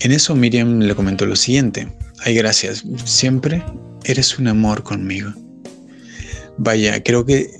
[0.00, 1.88] En eso Miriam le comentó lo siguiente,
[2.24, 3.62] ay gracias, siempre
[4.04, 5.32] eres un amor conmigo.
[6.58, 7.50] Vaya, creo que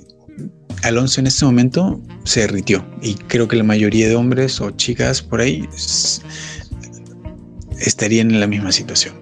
[0.83, 5.21] Alonso en este momento se derritió y creo que la mayoría de hombres o chicas
[5.21, 5.67] por ahí
[7.79, 9.15] estarían en la misma situación.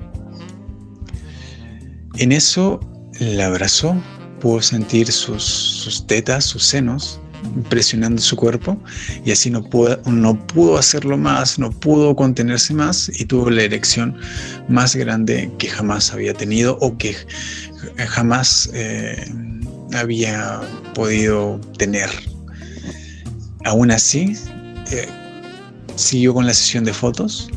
[2.17, 2.79] En eso
[3.19, 3.95] la abrazó,
[4.39, 7.19] pudo sentir sus, tetas, sus senos,
[7.69, 8.77] presionando su cuerpo
[9.23, 13.63] y así no pudo, no pudo hacerlo más, no pudo contenerse más y tuvo la
[13.63, 14.17] erección
[14.67, 17.15] más grande que jamás había tenido o que
[17.97, 19.31] jamás eh,
[19.93, 20.61] había
[20.93, 22.09] podido tener.
[23.65, 24.35] Aún así,
[24.91, 25.07] eh,
[25.95, 27.49] siguió con la sesión de fotos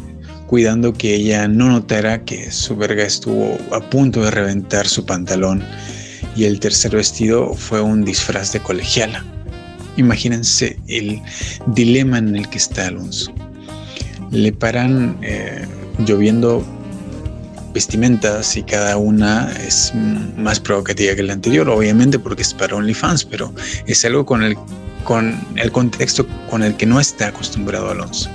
[0.48, 5.62] cuidando que ella no notara que su verga estuvo a punto de reventar su pantalón
[6.34, 9.22] y el tercer vestido fue un disfraz de colegiala.
[9.98, 11.20] Imagínense el
[11.66, 13.30] dilema en el que está Alonso.
[14.30, 15.66] Le paran eh,
[16.06, 16.64] lloviendo
[17.74, 19.92] vestimentas y cada una es
[20.38, 23.52] más provocativa que la anterior, obviamente porque es para OnlyFans, pero
[23.86, 24.56] es algo con el,
[25.04, 28.30] con el contexto con el que no está acostumbrado Alonso.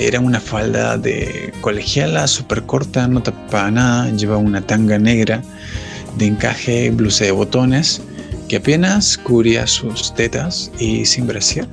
[0.00, 5.42] Era una falda de colegiala súper corta, no tapaba nada, llevaba una tanga negra
[6.16, 8.00] de encaje, blusa de botones,
[8.48, 11.66] que apenas cubría sus tetas y sin brasier,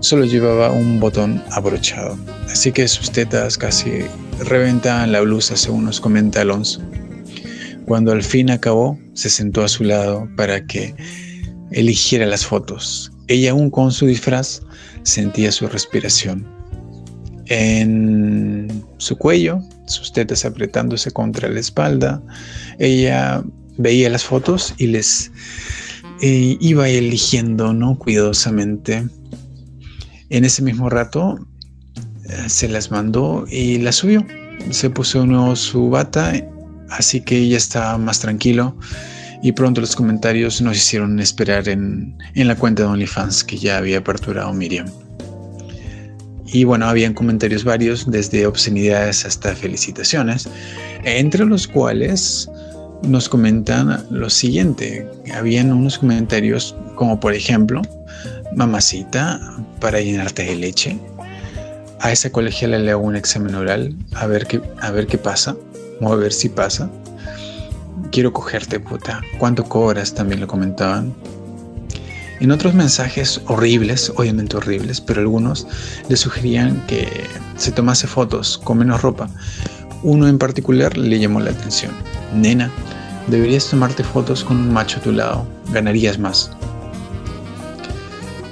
[0.00, 2.18] solo llevaba un botón abrochado.
[2.50, 4.00] Así que sus tetas casi
[4.38, 6.80] reventaban la blusa, según nos comenta Alonso.
[7.84, 10.94] Cuando al fin acabó, se sentó a su lado para que
[11.70, 13.12] eligiera las fotos.
[13.26, 14.62] Ella aún con su disfraz
[15.02, 16.57] sentía su respiración
[17.48, 22.22] en su cuello, sus tetas apretándose contra la espalda.
[22.78, 23.42] Ella
[23.78, 25.30] veía las fotos y les
[26.20, 27.98] eh, iba eligiendo ¿no?
[27.98, 29.06] cuidadosamente.
[30.30, 31.38] En ese mismo rato
[32.28, 34.24] eh, se las mandó y las subió.
[34.70, 36.32] Se puso de nuevo su bata,
[36.90, 38.76] así que ella estaba más tranquilo.
[39.42, 43.78] Y pronto los comentarios nos hicieron esperar en, en la cuenta de OnlyFans que ya
[43.78, 44.88] había aperturado Miriam.
[46.52, 50.48] Y bueno, habían comentarios varios, desde obscenidades hasta felicitaciones,
[51.04, 52.48] entre los cuales
[53.02, 55.06] nos comentan lo siguiente.
[55.34, 57.82] Habían unos comentarios como por ejemplo,
[58.54, 59.40] mamacita,
[59.80, 60.98] para llenarte de leche.
[62.00, 65.56] A esa colegiala le hago un examen oral, a ver qué, a ver qué pasa,
[66.00, 66.90] o a ver si pasa.
[68.10, 69.20] Quiero cogerte, puta.
[69.38, 70.14] ¿Cuánto cobras?
[70.14, 71.14] También lo comentaban.
[72.40, 75.66] En otros mensajes horribles, obviamente horribles, pero algunos
[76.08, 77.26] le sugerían que
[77.56, 79.28] se tomase fotos con menos ropa.
[80.04, 81.90] Uno en particular le llamó la atención.
[82.32, 82.70] Nena,
[83.26, 86.50] deberías tomarte fotos con un macho a tu lado, ganarías más.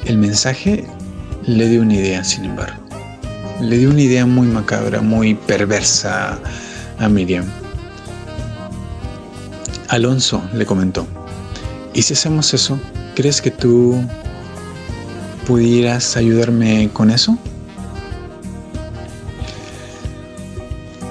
[0.04, 0.84] El mensaje
[1.46, 2.82] le dio una idea, sin embargo.
[3.60, 6.38] Le dio una idea muy macabra, muy perversa
[6.98, 7.44] a Miriam.
[9.88, 11.06] Alonso le comentó,
[11.94, 12.78] ¿y si hacemos eso?
[13.16, 13.98] ¿Crees que tú
[15.46, 17.38] pudieras ayudarme con eso?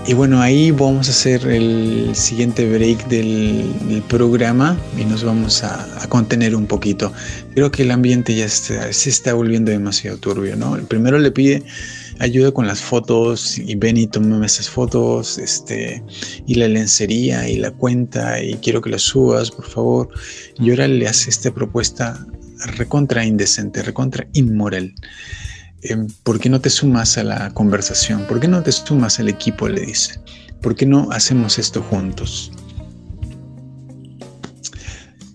[0.05, 6.07] Y bueno, ahí vamos a hacer el siguiente break del, programa y nos vamos a,
[6.07, 7.11] contener un poquito.
[7.55, 10.75] Creo que el ambiente ya se está volviendo demasiado turbio, ¿no?
[10.75, 11.63] El primero le pide
[12.19, 16.03] ayuda con las fotos y ven y tómame esas fotos, este,
[16.45, 20.09] y la lencería y la cuenta y quiero que la subas, por favor.
[20.59, 22.25] Y ahora le hace esta propuesta
[22.77, 24.93] recontra indecente, recontra inmoral.
[25.81, 28.25] Em, ¿Por qué no te sumas a la conversación?
[28.25, 29.67] ¿Por qué no te sumas al equipo?
[29.67, 30.19] Le dice.
[30.61, 32.51] ¿Por qué no hacemos esto juntos?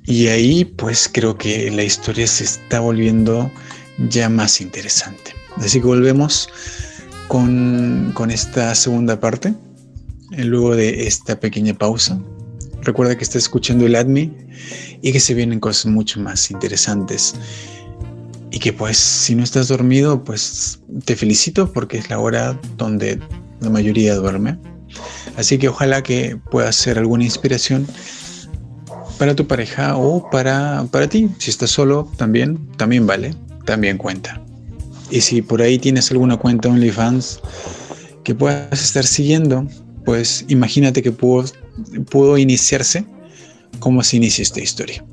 [0.04, 3.50] Y ahí pues creo que la historia se está volviendo
[4.08, 5.39] ya más interesante.
[5.56, 6.48] Así que volvemos
[7.30, 9.54] con, esta segunda parte,
[10.32, 12.20] eh, luego de esta pequeña pausa.
[12.82, 14.32] Recuerda que estás escuchando el ADMI
[15.02, 17.34] y que se vienen cosas mucho más interesantes.
[18.50, 23.20] Y que pues si no estás dormido, pues te felicito porque es la hora donde
[23.60, 24.58] la mayoría duerme.
[25.36, 27.86] Así que ojalá que pueda ser alguna inspiración
[29.18, 31.28] para tu pareja o para, para ti.
[31.38, 33.34] Si estás solo, también, también vale,
[33.66, 34.42] también cuenta.
[35.10, 37.40] Y si por ahí tienes alguna cuenta OnlyFans
[38.24, 39.66] que puedas estar siguiendo,
[40.04, 41.44] pues imagínate que pudo,
[42.10, 43.04] pudo iniciarse
[43.78, 45.04] como se inicia esta historia.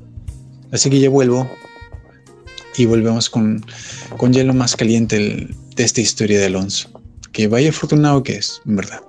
[0.70, 1.48] Así que ya vuelvo
[2.76, 3.64] y volvemos con,
[4.16, 6.90] con ya lo más caliente de esta historia de Alonso.
[7.32, 9.00] Que vaya afortunado que es, en verdad.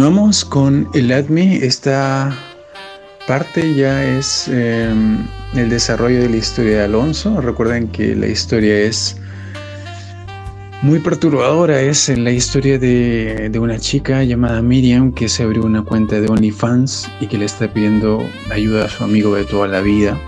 [0.00, 1.56] Continuamos con el ADMI.
[1.56, 2.34] Esta
[3.28, 5.18] parte ya es em,
[5.54, 7.38] el desarrollo de la historia de Alonso.
[7.42, 9.18] Recuerden que la historia es
[10.80, 11.82] muy perturbadora.
[11.82, 17.10] Es la historia de, una chica llamada Miriam que se abrió una cuenta de OnlyFans
[17.20, 20.18] y que le está pidiendo ayuda a su amigo de toda la vida.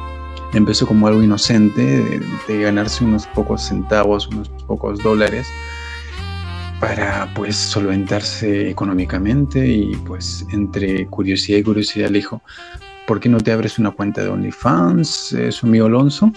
[0.52, 5.46] Empezó como algo inocente, de ganarse unos pocos centavos, unos pocos dólares
[6.82, 12.42] para pues solventarse económicamente y pues entre curiosidad y curiosidad le dijo,
[13.06, 16.32] ¿por qué no te abres una cuenta de OnlyFans, eh, su amigo Alonso?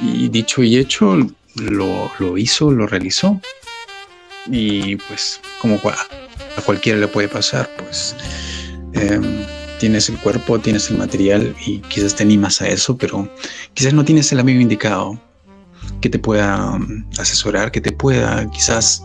[0.00, 1.18] Y dicho y hecho,
[1.56, 3.40] lo, hizo, lo realizó.
[4.46, 8.14] Y pues como a cualquiera le puede pasar, pues
[8.92, 9.44] em,
[9.80, 13.28] tienes el cuerpo, tienes el material y quizás te animas a eso, pero
[13.74, 15.20] quizás no tienes el amigo indicado,
[16.00, 19.02] que te pueda um, asesorar, que te pueda quizás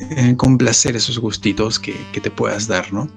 [0.00, 3.08] eh, complacer esos gustitos que, te puedas dar, ¿no?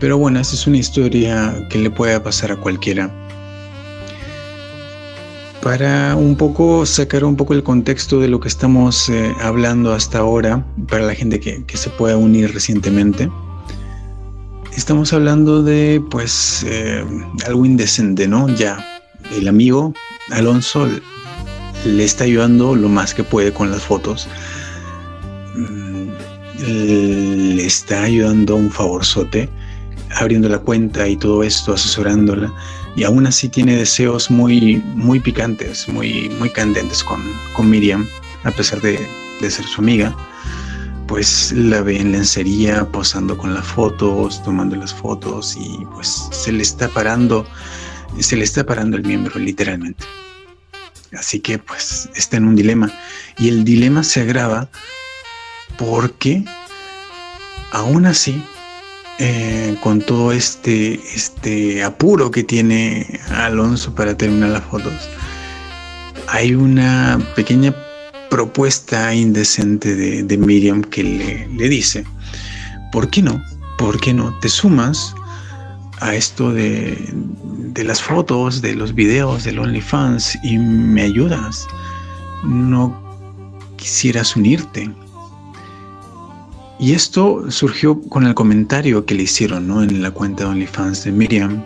[0.00, 3.10] Pero bueno, esta es una historia que le puede pasar a cualquiera.
[5.62, 10.18] Para un poco sacar un poco el contexto de lo que estamos eh, hablando hasta
[10.18, 13.28] ahora, para la gente que, se pueda unir recientemente,
[14.76, 17.04] estamos hablando de pues eh,
[17.44, 18.48] algo indecente, ¿no?
[18.54, 18.97] Ya
[19.32, 19.92] el amigo
[20.30, 20.88] Alonso
[21.84, 24.28] le está ayudando lo más que puede con las fotos.
[25.54, 26.08] Mm,
[27.56, 29.48] le está ayudando un favorzote,
[30.16, 32.52] abriendo la cuenta y todo esto, asesorándola.
[32.96, 37.22] Y aún así tiene deseos muy, muy picantes, muy, muy candentes con,
[37.54, 38.06] con Miriam,
[38.44, 38.98] a pesar de,
[39.40, 40.16] de ser su amiga
[41.08, 46.52] pues la ve en lencería posando con las fotos, tomando las fotos y pues se
[46.52, 47.46] le está parando
[48.20, 50.04] se le está parando el miembro literalmente.
[51.16, 52.92] Así que pues está en un dilema.
[53.38, 54.68] Y el dilema se agrava
[55.78, 56.44] porque
[57.72, 58.42] aún así,
[59.18, 65.08] eh, con todo este, este apuro que tiene Alonso para terminar las fotos,
[66.28, 67.74] hay una pequeña
[68.28, 72.04] propuesta indecente de, de Miriam que le, le dice,
[72.92, 73.42] ¿por qué no?
[73.78, 75.14] ¿Por qué no te sumas
[76.00, 76.96] a esto de,
[77.76, 81.66] las fotos, de los videos del OnlyFans y me ayudas.
[82.44, 82.96] No
[83.76, 84.90] quisieras unirte.
[86.80, 89.82] Y esto surgió con el comentario que le hicieron ¿no?
[89.82, 91.62] en la cuenta de OnlyFans de Miriam.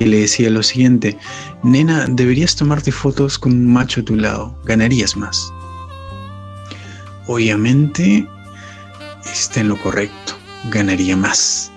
[0.00, 1.18] Y le decía lo siguiente,
[1.62, 5.52] nena, deberías tomarte fotos con un macho a tu lado, ganarías más.
[7.26, 8.26] Obviamente
[9.24, 10.34] está en lo correcto,
[10.70, 11.72] ganaría más.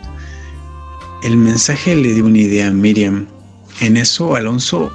[1.23, 3.27] El mensaje le dio una idea a Miriam.
[3.79, 4.91] En eso Alonso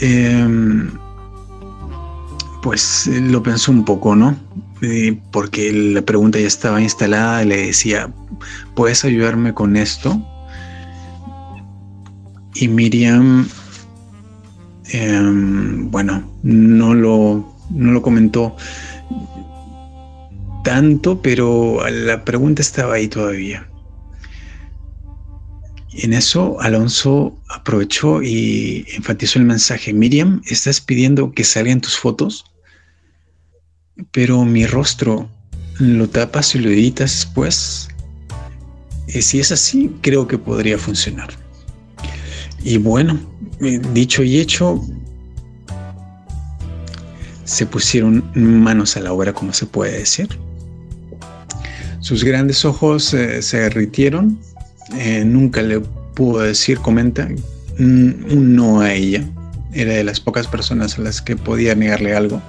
[0.00, 0.90] em,
[2.62, 4.36] pues lo pensó un poco, ¿no?
[4.80, 8.10] Eh, porque la pregunta ya estaba instalada, le decía,
[8.74, 10.22] ¿puedes ayudarme con esto?
[12.54, 13.48] Y Miriam,
[14.90, 18.56] em, bueno, no lo, no lo comentó
[20.62, 23.68] tanto, pero la pregunta estaba ahí todavía.
[25.96, 29.92] En eso Alonso aprovechó y enfatizó el mensaje.
[29.92, 32.44] Miriam, estás pidiendo que salgan tus fotos,
[34.10, 35.28] pero mi rostro
[35.78, 37.88] lo tapas y lo editas después.
[39.06, 41.30] Y si es así, creo que podría funcionar.
[42.64, 43.20] Y bueno,
[43.60, 44.84] eh, dicho y hecho,
[47.44, 50.28] se pusieron manos a la obra, como se puede decir.
[52.00, 54.40] Sus grandes ojos eh, se derritieron
[54.98, 55.80] eh, nunca le
[56.14, 57.28] pudo decir, comenta,
[57.78, 59.24] un no a ella.
[59.72, 62.40] Era de las pocas personas a las que podía negarle algo.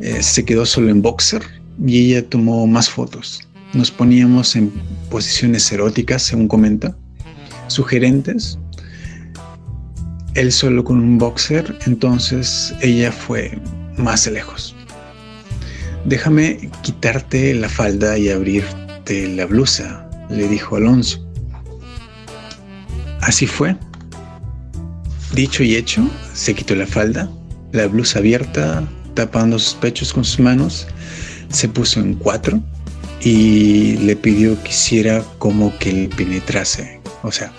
[0.00, 1.42] Eh, se quedó solo en boxer
[1.84, 3.48] y ella tomó más fotos.
[3.72, 4.70] Nos poníamos en
[5.10, 6.94] posiciones eróticas, según comenta,
[7.68, 8.58] sugerentes.
[10.34, 13.58] Él solo con un boxer, entonces ella fue
[13.96, 14.74] más lejos.
[16.04, 21.24] Déjame quitarte la falda y abrirte la blusa, le dijo Alonso.
[23.20, 23.76] Así fue.
[25.34, 27.30] Dicho y hecho, se quitó la falda,
[27.72, 30.86] la blusa abierta, tapando sus pechos con sus manos,
[31.48, 32.60] se puso en cuatro
[33.20, 37.00] y le pidió que hiciera como que le penetrase.
[37.22, 37.52] O sea,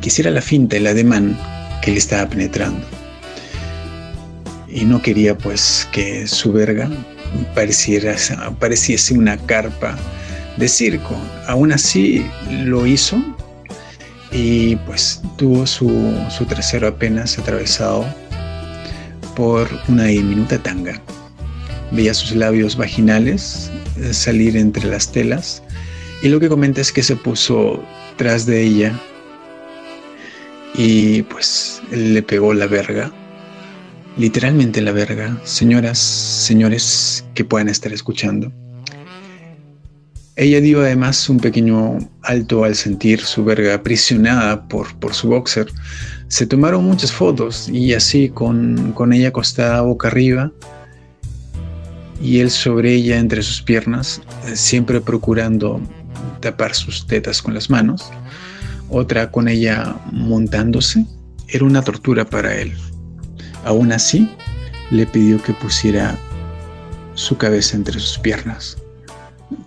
[0.00, 1.36] que hiciera la finta, el ademán
[1.82, 2.86] que le estaba penetrando.
[4.68, 6.88] Y no quería pues que su verga
[7.54, 8.16] pareciera,
[8.58, 9.98] pareciese una carpa
[10.56, 11.16] de circo.
[11.46, 13.22] Aún así lo hizo
[14.32, 15.90] y pues tuvo su,
[16.30, 18.06] su trasero apenas atravesado
[19.34, 21.00] por una diminuta tanga.
[21.92, 25.62] veía sus labios vaginales eh, salir entre las telas
[26.22, 27.82] y lo que comenta es que se puso
[28.16, 29.00] tras de ella
[30.74, 33.10] y pues le pegó la verga,
[34.16, 38.52] literalmente la verga, señoras, señores que puedan estar escuchando.
[40.40, 45.66] Ella dio además un pequeño alto al sentir su verga aprisionada por, por su boxer.
[46.28, 50.50] Se tomaron muchas fotos y así con, con ella acostada boca arriba
[52.22, 54.22] y él sobre ella entre sus piernas,
[54.54, 55.78] siempre procurando
[56.40, 58.10] tapar sus tetas con las manos
[58.90, 61.04] otra con ella montándose,
[61.48, 62.72] era una tortura para él.
[63.64, 64.28] Aún así,
[64.90, 66.18] le pidió que pusiera
[67.14, 68.78] su cabeza entre sus piernas,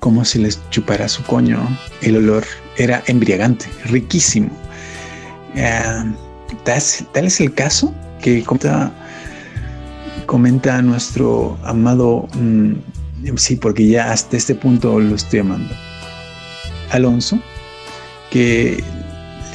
[0.04, 1.58] como si les chupara su coño.
[2.02, 2.44] El olor
[2.78, 4.50] era embriagante, riquísimo.
[5.56, 6.14] Eh,
[6.66, 8.92] tal, es el caso que comenta,
[10.26, 12.74] comenta nuestro amado, mm,
[13.38, 15.74] sí, porque ya hasta este punto lo estoy amando,
[16.92, 17.40] Alonso,
[18.30, 18.84] que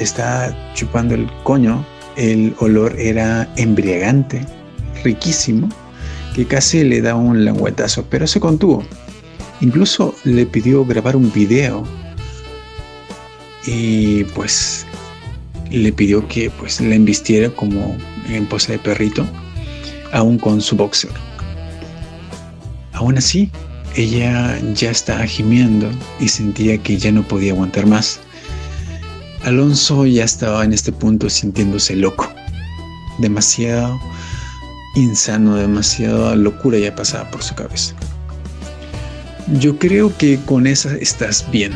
[0.00, 1.84] está chupando el coño,
[2.16, 4.46] el olor era embriagante,
[5.04, 5.68] riquísimo,
[6.34, 8.82] que casi le da un languetazo, pero se contuvo.
[9.60, 11.84] Incluso le pidió grabar un video
[13.66, 14.86] y pues
[15.70, 17.96] le pidió que pues la embistiera como
[18.28, 19.26] en pose de perrito,
[20.12, 21.10] aún con su boxer.
[22.92, 23.50] Aún así,
[23.96, 25.90] ella ya estaba gimiendo
[26.20, 28.20] y sentía que ya no podía aguantar más.
[29.44, 32.32] Alonso ya estaba en este punto sintiéndose loco.
[33.18, 33.98] Demasiado
[34.94, 37.94] insano, demasiada locura ya pasaba por su cabeza.
[39.54, 41.72] Yo creo que con esa estás bien.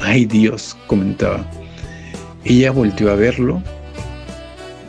[0.00, 1.48] Ay Dios, comentaba.
[2.44, 3.62] Ella volvió a verlo,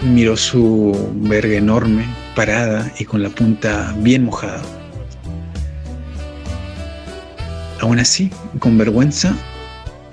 [0.04, 2.04] miró su verga enorme,
[2.36, 4.64] parada y con la punta bien mojada.
[7.80, 9.36] Aún así, con vergüenza,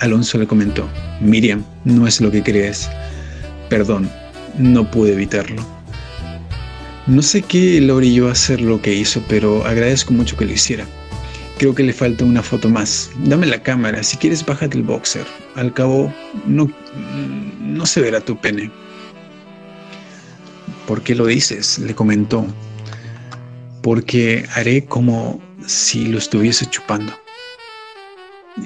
[0.01, 0.87] Alonso le comentó,
[1.19, 2.91] Miriam, no es lo que crees.
[3.71, 4.11] Perdón,
[4.59, 5.65] no pude evitarlo.
[7.07, 10.53] No sé qué lo orilló a hacer lo que hizo, pero agradezco mucho que lo
[10.53, 10.87] hiciera.
[11.63, 13.09] Creo que le falta una foto más.
[13.19, 15.25] Dame la cámara, si quieres bájate el boxer.
[15.55, 16.13] Al cabo,
[16.45, 16.69] no,
[17.61, 18.69] no se verá tu pene.
[20.89, 21.79] ¿Por qué lo dices?
[21.79, 22.45] le comentó.
[23.81, 27.13] Porque haré como si lo estuviese chupando.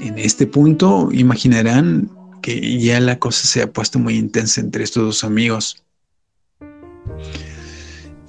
[0.00, 5.04] En este punto imaginarán que ya la cosa se ha puesto muy intensa entre estos
[5.04, 5.84] dos amigos.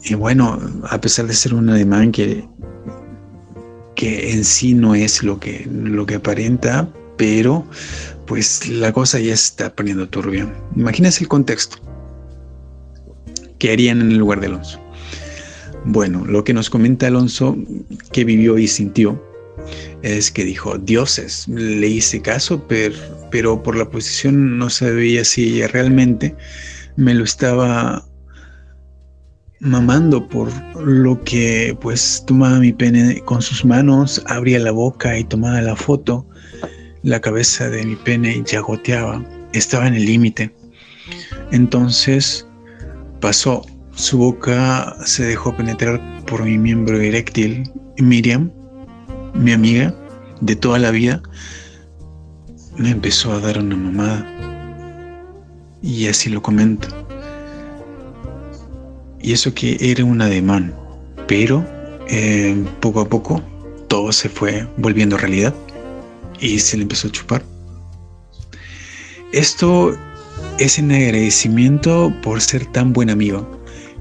[0.03, 0.59] Y bueno,
[0.89, 2.45] a pesar de ser un ademán que,
[3.97, 6.87] que en sí no es lo que, lo que aparenta,
[7.17, 7.65] pero
[8.27, 10.47] pues la cosa ya está poniendo turbia.
[10.75, 11.77] Imagínense el contexto.
[13.57, 14.79] ¿Qué harían en el lugar de Alonso?
[15.83, 17.57] Bueno, lo que nos comenta Alonso
[18.11, 19.21] que vivió y sintió
[20.03, 22.95] es que dijo, dioses, le hice caso, pero,
[23.31, 26.35] pero por la posición no sabía si ella realmente
[26.97, 28.06] me lo estaba
[29.59, 30.51] mamando por
[30.81, 35.75] lo que pues tomaba mi pene con sus manos, abría la boca y tomaba la
[35.75, 36.27] foto,
[37.03, 40.53] la cabeza de mi pene ya goteaba, estaba en el límite.
[41.51, 42.47] Entonces
[43.21, 48.51] pasó, su boca se dejó penetrar por mi miembro eréctil, Miriam,
[49.33, 49.93] mi amiga
[50.41, 51.21] de toda la vida
[52.77, 54.33] me empezó a dar una mamada.
[55.81, 57.06] Y así lo comento.
[59.28, 60.73] Y eso que era un ademán,
[61.28, 61.61] pero
[62.07, 63.43] eh, poco a poco
[63.89, 65.53] todo se fue volviendo realidad
[66.39, 67.43] y se le empezó a chupar.
[69.34, 69.97] Esto
[70.59, 73.45] es en agradecimiento por ser tan buen amigo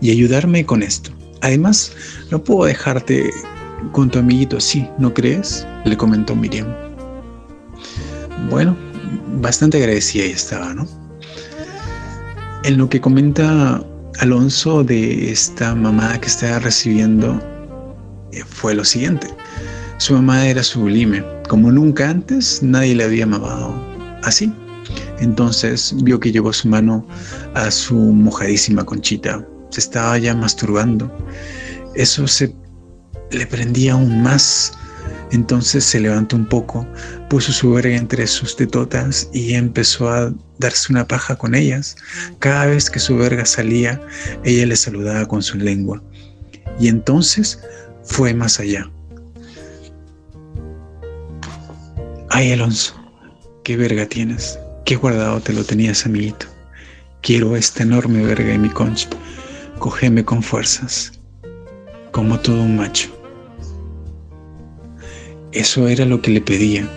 [0.00, 1.10] y ayudarme con esto.
[1.40, 1.90] Además,
[2.30, 3.28] no puedo dejarte
[3.90, 5.66] con tu amiguito, sí, ¿no crees?
[5.84, 6.68] Le comentó Miriam.
[8.48, 8.76] Bueno,
[9.40, 10.86] bastante agradecida ella estaba, ¿no?
[12.62, 13.84] En lo que comenta
[14.20, 17.38] Alonso de esta mamá que estaba recibiendo
[18.32, 19.28] eh, fue lo siguiente.
[19.98, 21.22] Su mamá era sublime.
[21.48, 23.74] Como nunca antes, nadie le había mamado
[24.22, 24.52] así.
[25.18, 27.06] Entonces vio que llevó su mano
[27.54, 29.46] a su mojadísima conchita.
[29.70, 31.10] Se estaba ya masturbando.
[31.94, 32.54] Eso se
[33.30, 34.72] le prendía aún más.
[35.32, 36.86] Entonces se levantó un poco,
[37.28, 41.96] puso su verga entre sus tetotas y empezó a darse una paja con ellas.
[42.38, 44.00] Cada vez que su verga salía,
[44.44, 46.02] ella le saludaba con su lengua.
[46.78, 47.60] Y entonces
[48.04, 48.88] fue más allá.
[52.30, 52.94] Ay, Alonso,
[53.64, 54.58] qué verga tienes.
[54.84, 56.46] Qué guardado te lo tenías, amiguito.
[57.22, 59.08] Quiero esta enorme verga en mi concha.
[59.78, 61.12] Cógeme con fuerzas,
[62.12, 63.10] como todo un macho.
[65.52, 66.88] Eso era lo que le pedía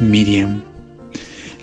[0.00, 0.62] Miriam,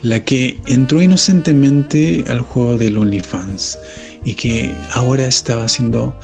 [0.02, 3.78] la que entró inocentemente al juego del OnlyFans
[4.26, 6.18] y que ahora estaba siendo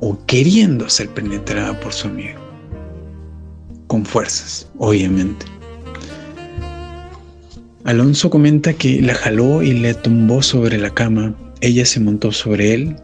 [0.00, 2.38] o queriendo ser penetrada por su amigo.
[3.86, 5.46] Con fuerzas, obviamente.
[7.84, 11.34] Alonso comenta que la jaló y le tumbó sobre la cama.
[11.60, 12.96] Ella se montó sobre él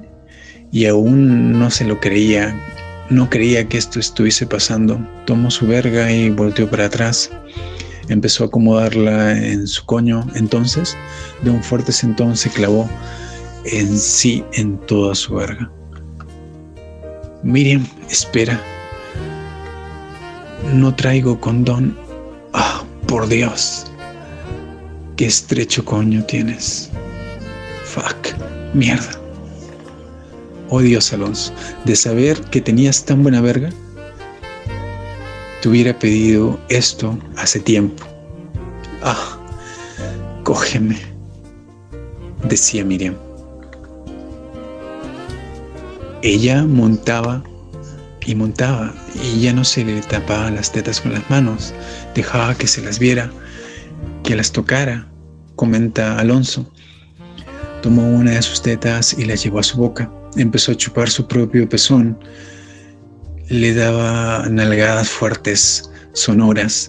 [0.73, 2.55] y aún no se lo creía.
[3.11, 4.99] No creía que esto estuviese pasando.
[5.25, 7.31] Tomó su verga y volteó para atrás.
[8.09, 10.27] Empezó a acomodarla en su coño.
[10.35, 10.97] Entonces,
[11.43, 12.89] de un fuerte sentón se clavó
[13.65, 15.71] en sí en toda su verga.
[17.43, 18.61] Miriam, espera.
[20.73, 21.97] No traigo condón.
[22.53, 23.87] Ah, por Dios.
[25.17, 26.91] Qué estrecho coño tienes.
[27.85, 28.35] Fuck.
[28.75, 29.21] Mierda.
[30.71, 31.53] Oh Dios, Alonso,
[31.85, 33.71] de saber que tenías tan buena verga,
[35.65, 38.05] te hubiera pedido esto hace tiempo.
[39.03, 39.39] Ah,
[40.43, 40.99] cógeme,
[42.47, 43.15] decía Miriam.
[46.21, 47.43] Ella montaba
[48.27, 51.73] y montaba y ya no se le tapaba las tetas con las manos,
[52.15, 53.33] dejaba que se las viera
[54.23, 55.09] que las tocara,
[55.57, 56.71] comenta Alonso.
[57.81, 60.13] Tomó una de sus tetas y la llevó a su boca.
[60.37, 62.19] Empezó a chupar su propio pezón.
[63.49, 66.89] Le daba nalgadas fuertes, sonoras.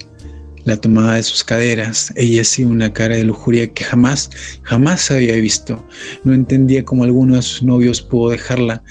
[0.63, 2.13] La tomaba de sus caderas.
[2.15, 4.29] Ella hacía una cara de lujuria que jamás,
[4.63, 5.85] jamás había visto.
[6.23, 8.81] No entendía cómo alguno de sus novios pudo dejarla.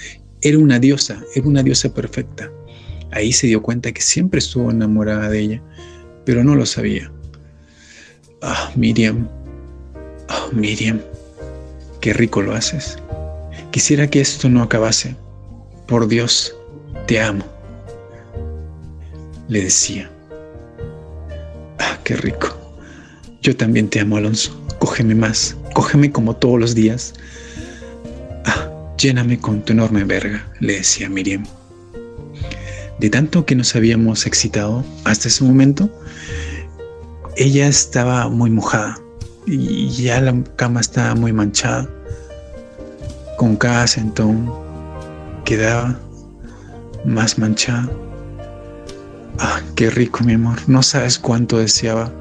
[0.41, 2.51] Era una diosa, era una diosa perfecta.
[3.11, 5.63] Ahí se dio cuenta que siempre estuvo enamorada de ella,
[6.23, 7.11] pero no lo sabía.
[8.41, 9.27] Ah, Miriam.
[10.29, 11.01] Oh, Miriam.
[11.99, 12.99] Qué rico lo haces.
[13.71, 15.15] Quisiera que esto no acabase.
[15.87, 16.55] Por Dios,
[17.07, 17.54] te amo.
[19.47, 20.09] Le decía.
[21.79, 22.57] Ah, qué rico.
[23.41, 24.59] Yo también te amo, Alonso.
[24.79, 25.55] Cógeme más.
[25.73, 27.13] Cógeme como todos los días.
[28.45, 31.45] Ah, lléname con tu enorme verga, le decía Miriam.
[32.99, 35.89] De tanto que nos habíamos excitado hasta ese momento,
[37.35, 38.97] ella estaba muy mojada
[39.45, 41.89] y ya la cama estaba muy manchada.
[43.37, 44.51] Con cada sentón
[45.43, 45.99] quedaba
[47.03, 47.89] más manchada.
[49.39, 50.57] Ah, qué rico, mi amor.
[50.67, 52.11] No sabes cuánto deseaba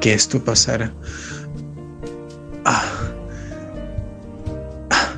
[0.00, 0.92] que esto pasara.
[2.64, 2.84] Ah,
[4.90, 5.14] ah,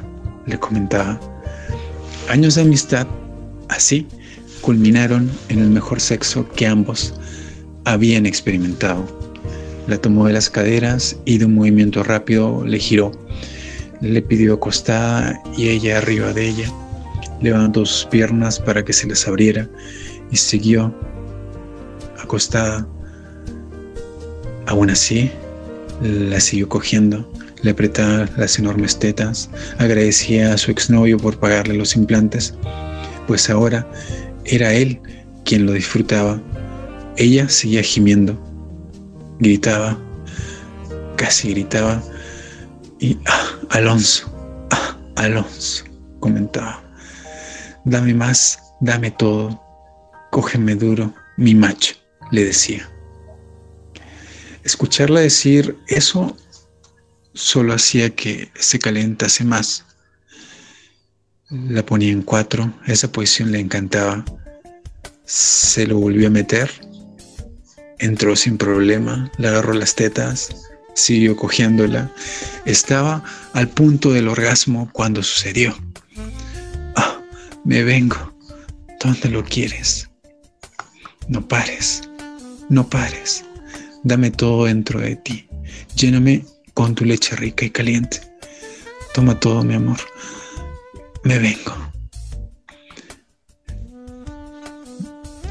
[0.46, 1.20] le comentaba.
[2.30, 3.06] Años de amistad,
[3.68, 4.06] así,
[4.62, 7.14] culminaron en el mejor sexo que ambos
[7.84, 9.04] habían experimentado.
[9.88, 13.12] La tomó de las caderas y de un movimiento rápido le giró.
[14.00, 16.72] Le pidió acostada y ella arriba de ella.
[17.42, 19.68] Levantó sus piernas para que se les abriera
[20.30, 20.94] y siguió
[22.32, 22.88] acostada.
[24.66, 25.30] Aún así,
[26.00, 27.30] la siguió cogiendo,
[27.60, 32.54] le apretaba las enormes tetas, agradecía a su exnovio por pagarle los implantes,
[33.26, 33.86] pues ahora
[34.46, 34.98] era él
[35.44, 36.40] quien lo disfrutaba.
[37.18, 38.40] Ella seguía gimiendo.
[39.38, 39.98] Gritaba,
[41.16, 42.02] casi gritaba,
[42.98, 44.32] y ah, Alonso,
[44.70, 45.84] ah, Alonso,
[46.20, 46.82] comentaba,
[47.84, 49.60] dame más, dame todo,
[50.30, 51.94] cógeme duro, mi macho,
[52.32, 52.90] le decía.
[54.64, 56.36] Escucharla decir eso
[57.34, 59.84] solo hacía que se calentase más.
[61.50, 64.24] La ponía en cuatro, esa posición le encantaba.
[65.24, 66.70] Se lo volvió a meter
[68.02, 70.48] Entró sin problema, le agarró las tetas,
[70.92, 72.12] siguió cogiéndola.
[72.64, 73.22] Estaba
[73.52, 75.72] al punto del orgasmo cuando sucedió.
[76.96, 77.22] Ah,
[77.64, 78.34] me vengo.
[78.98, 80.10] ¿Dónde lo quieres?
[81.28, 82.02] No pares,
[82.68, 83.44] no pares.
[84.04, 85.46] Dame todo dentro de ti.
[85.96, 86.44] Lléname
[86.74, 88.20] con tu leche rica y caliente.
[89.14, 89.98] Toma todo, mi amor.
[91.24, 91.76] Me vengo.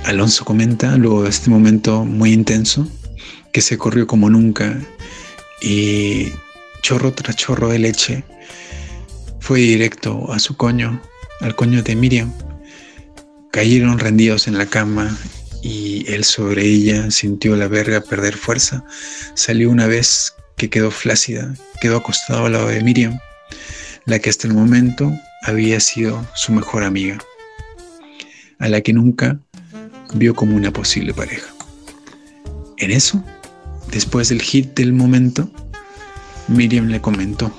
[0.05, 2.87] Alonso comenta luego de este momento muy intenso
[3.53, 4.77] que se corrió como nunca
[5.61, 6.29] y
[6.81, 8.23] chorro tras chorro de leche
[9.39, 11.01] fue directo a su coño,
[11.39, 12.33] al coño de Miriam.
[13.51, 15.15] Cayeron rendidos en la cama
[15.61, 18.83] y él sobre ella sintió la verga perder fuerza.
[19.35, 23.19] Salió una vez que quedó flácida, quedó acostado al lado de Miriam,
[24.05, 25.11] la que hasta el momento
[25.43, 27.17] había sido su mejor amiga,
[28.59, 29.39] a la que nunca
[30.13, 31.47] vio como una posible pareja.
[32.77, 33.23] En eso,
[33.91, 35.51] después del hit del momento,
[36.47, 37.51] Miriam le comentó,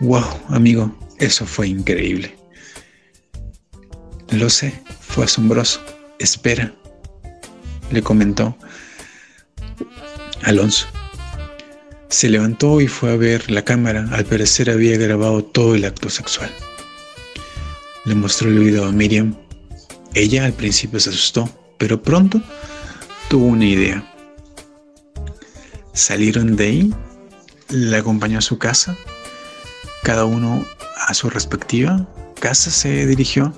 [0.00, 2.36] wow, amigo, eso fue increíble.
[4.30, 5.80] Lo sé, fue asombroso.
[6.18, 6.74] Espera,
[7.94, 8.56] le comentó
[10.42, 10.86] Alonso.
[12.08, 14.08] Se levantó y fue a ver la cámara.
[14.12, 16.50] Al parecer había grabado todo el acto sexual.
[18.04, 19.34] Le mostró el video a Miriam.
[20.12, 22.40] Ella al principio se asustó, pero pronto
[23.28, 24.04] tuvo una idea.
[25.92, 26.94] Salieron de ahí,
[27.70, 28.96] la acompañó a su casa,
[30.02, 30.64] cada uno
[31.08, 32.06] a su respectiva
[32.44, 33.54] casa se dirigió,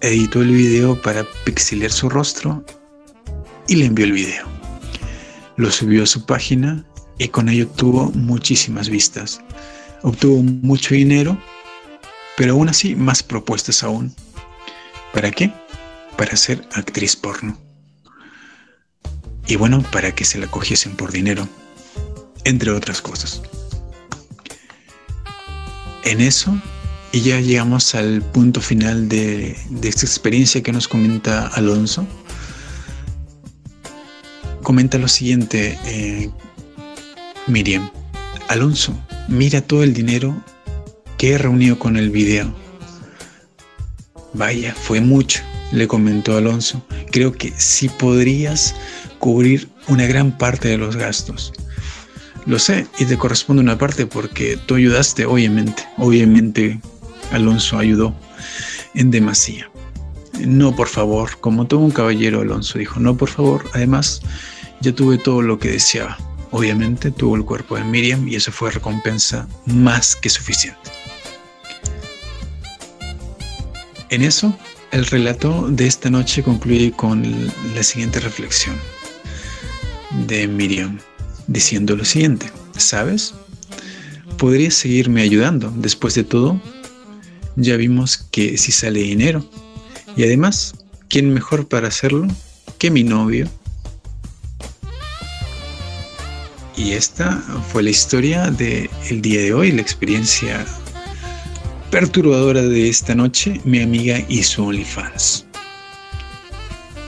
[0.00, 2.64] editó el video para pixelar su rostro
[3.68, 4.46] y le envió el video.
[5.56, 6.84] Lo subió a su página
[7.18, 9.40] y con ello tuvo muchísimas vistas.
[10.02, 11.38] Obtuvo mucho dinero,
[12.36, 14.14] pero aún así más propuestas aún.
[15.12, 15.52] ¿Para qué?
[16.16, 17.58] Para ser actriz porno.
[19.46, 21.48] Y bueno, para que se la cogiesen por dinero,
[22.44, 23.40] entre otras cosas.
[26.04, 26.56] En eso,
[27.12, 32.06] y ya llegamos al punto final de, esta experiencia que nos comenta Alonso.
[34.68, 36.28] Comenta lo siguiente, eh,
[37.46, 37.90] Miriam.
[38.48, 38.94] Alonso,
[39.26, 40.44] mira todo el dinero
[41.16, 42.54] que he reunido con el video.
[44.34, 45.40] Vaya, fue mucho,
[45.72, 46.84] le comentó Alonso.
[47.10, 48.74] Creo que sí podrías
[49.18, 51.54] cubrir una gran parte de los gastos.
[52.44, 56.78] Lo sé y te corresponde una parte porque tú ayudaste, obviamente, obviamente
[57.32, 58.14] Alonso ayudó
[58.92, 59.70] en demasía.
[60.46, 64.20] No, por favor, como todo un caballero, Alonso dijo, no, por favor, además
[64.80, 66.16] ya tuve todo lo que deseaba.
[66.50, 70.90] Obviamente tuvo el cuerpo de Miriam y eso fue recompensa más que suficiente.
[74.10, 74.56] En eso,
[74.90, 77.22] el relato de esta noche concluye con
[77.74, 78.76] la siguiente reflexión
[80.26, 80.98] de Miriam,
[81.46, 83.34] diciendo lo siguiente, ¿sabes?
[84.38, 85.70] Podrías seguirme ayudando.
[85.76, 86.60] Después de todo,
[87.56, 89.44] ya vimos que si sale dinero.
[90.16, 90.74] Y además,
[91.08, 92.26] ¿quién mejor para hacerlo
[92.78, 93.48] que mi novio?
[96.78, 100.64] Y esta fue la historia del día de hoy, la experiencia
[101.90, 105.44] perturbadora de esta noche, mi amiga y su OnlyFans.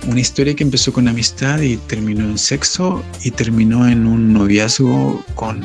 [0.09, 5.25] Una historia que empezó con amistad y terminó en sexo y terminó en un noviazgo
[5.37, 5.62] con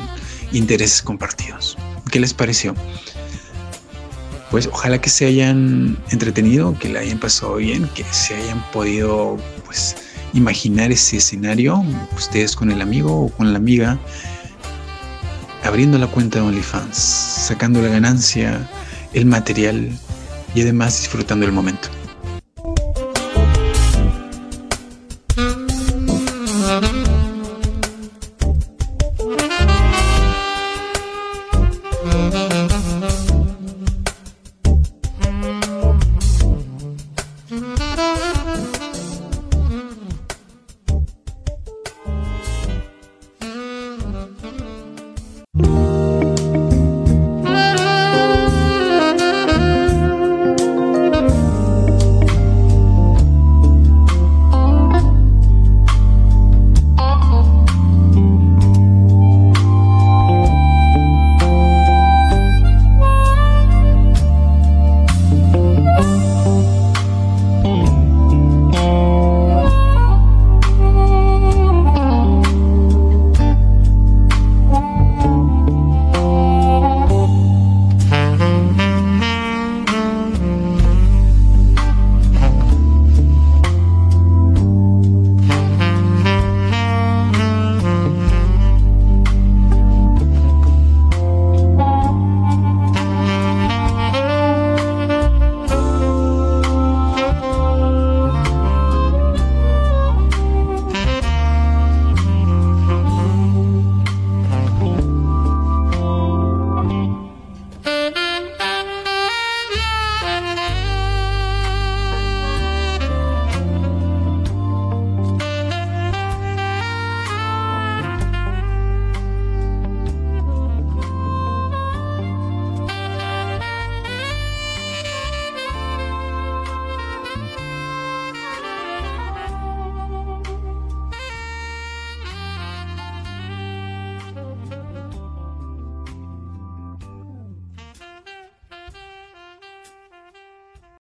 [0.52, 1.76] intereses compartidos.
[2.12, 2.76] ¿Qué les pareció?
[4.52, 9.36] Pues ojalá que se hayan entretenido, que la hayan pasado bien, que se hayan podido
[9.64, 9.96] pues
[10.36, 11.82] imaginar ese escenario,
[12.16, 13.98] ustedes con el amigo o con la amiga,
[15.64, 18.68] abriendo la cuenta de OnlyFans, sacando la ganancia,
[19.12, 19.90] el material
[20.54, 21.88] y además disfrutando el momento.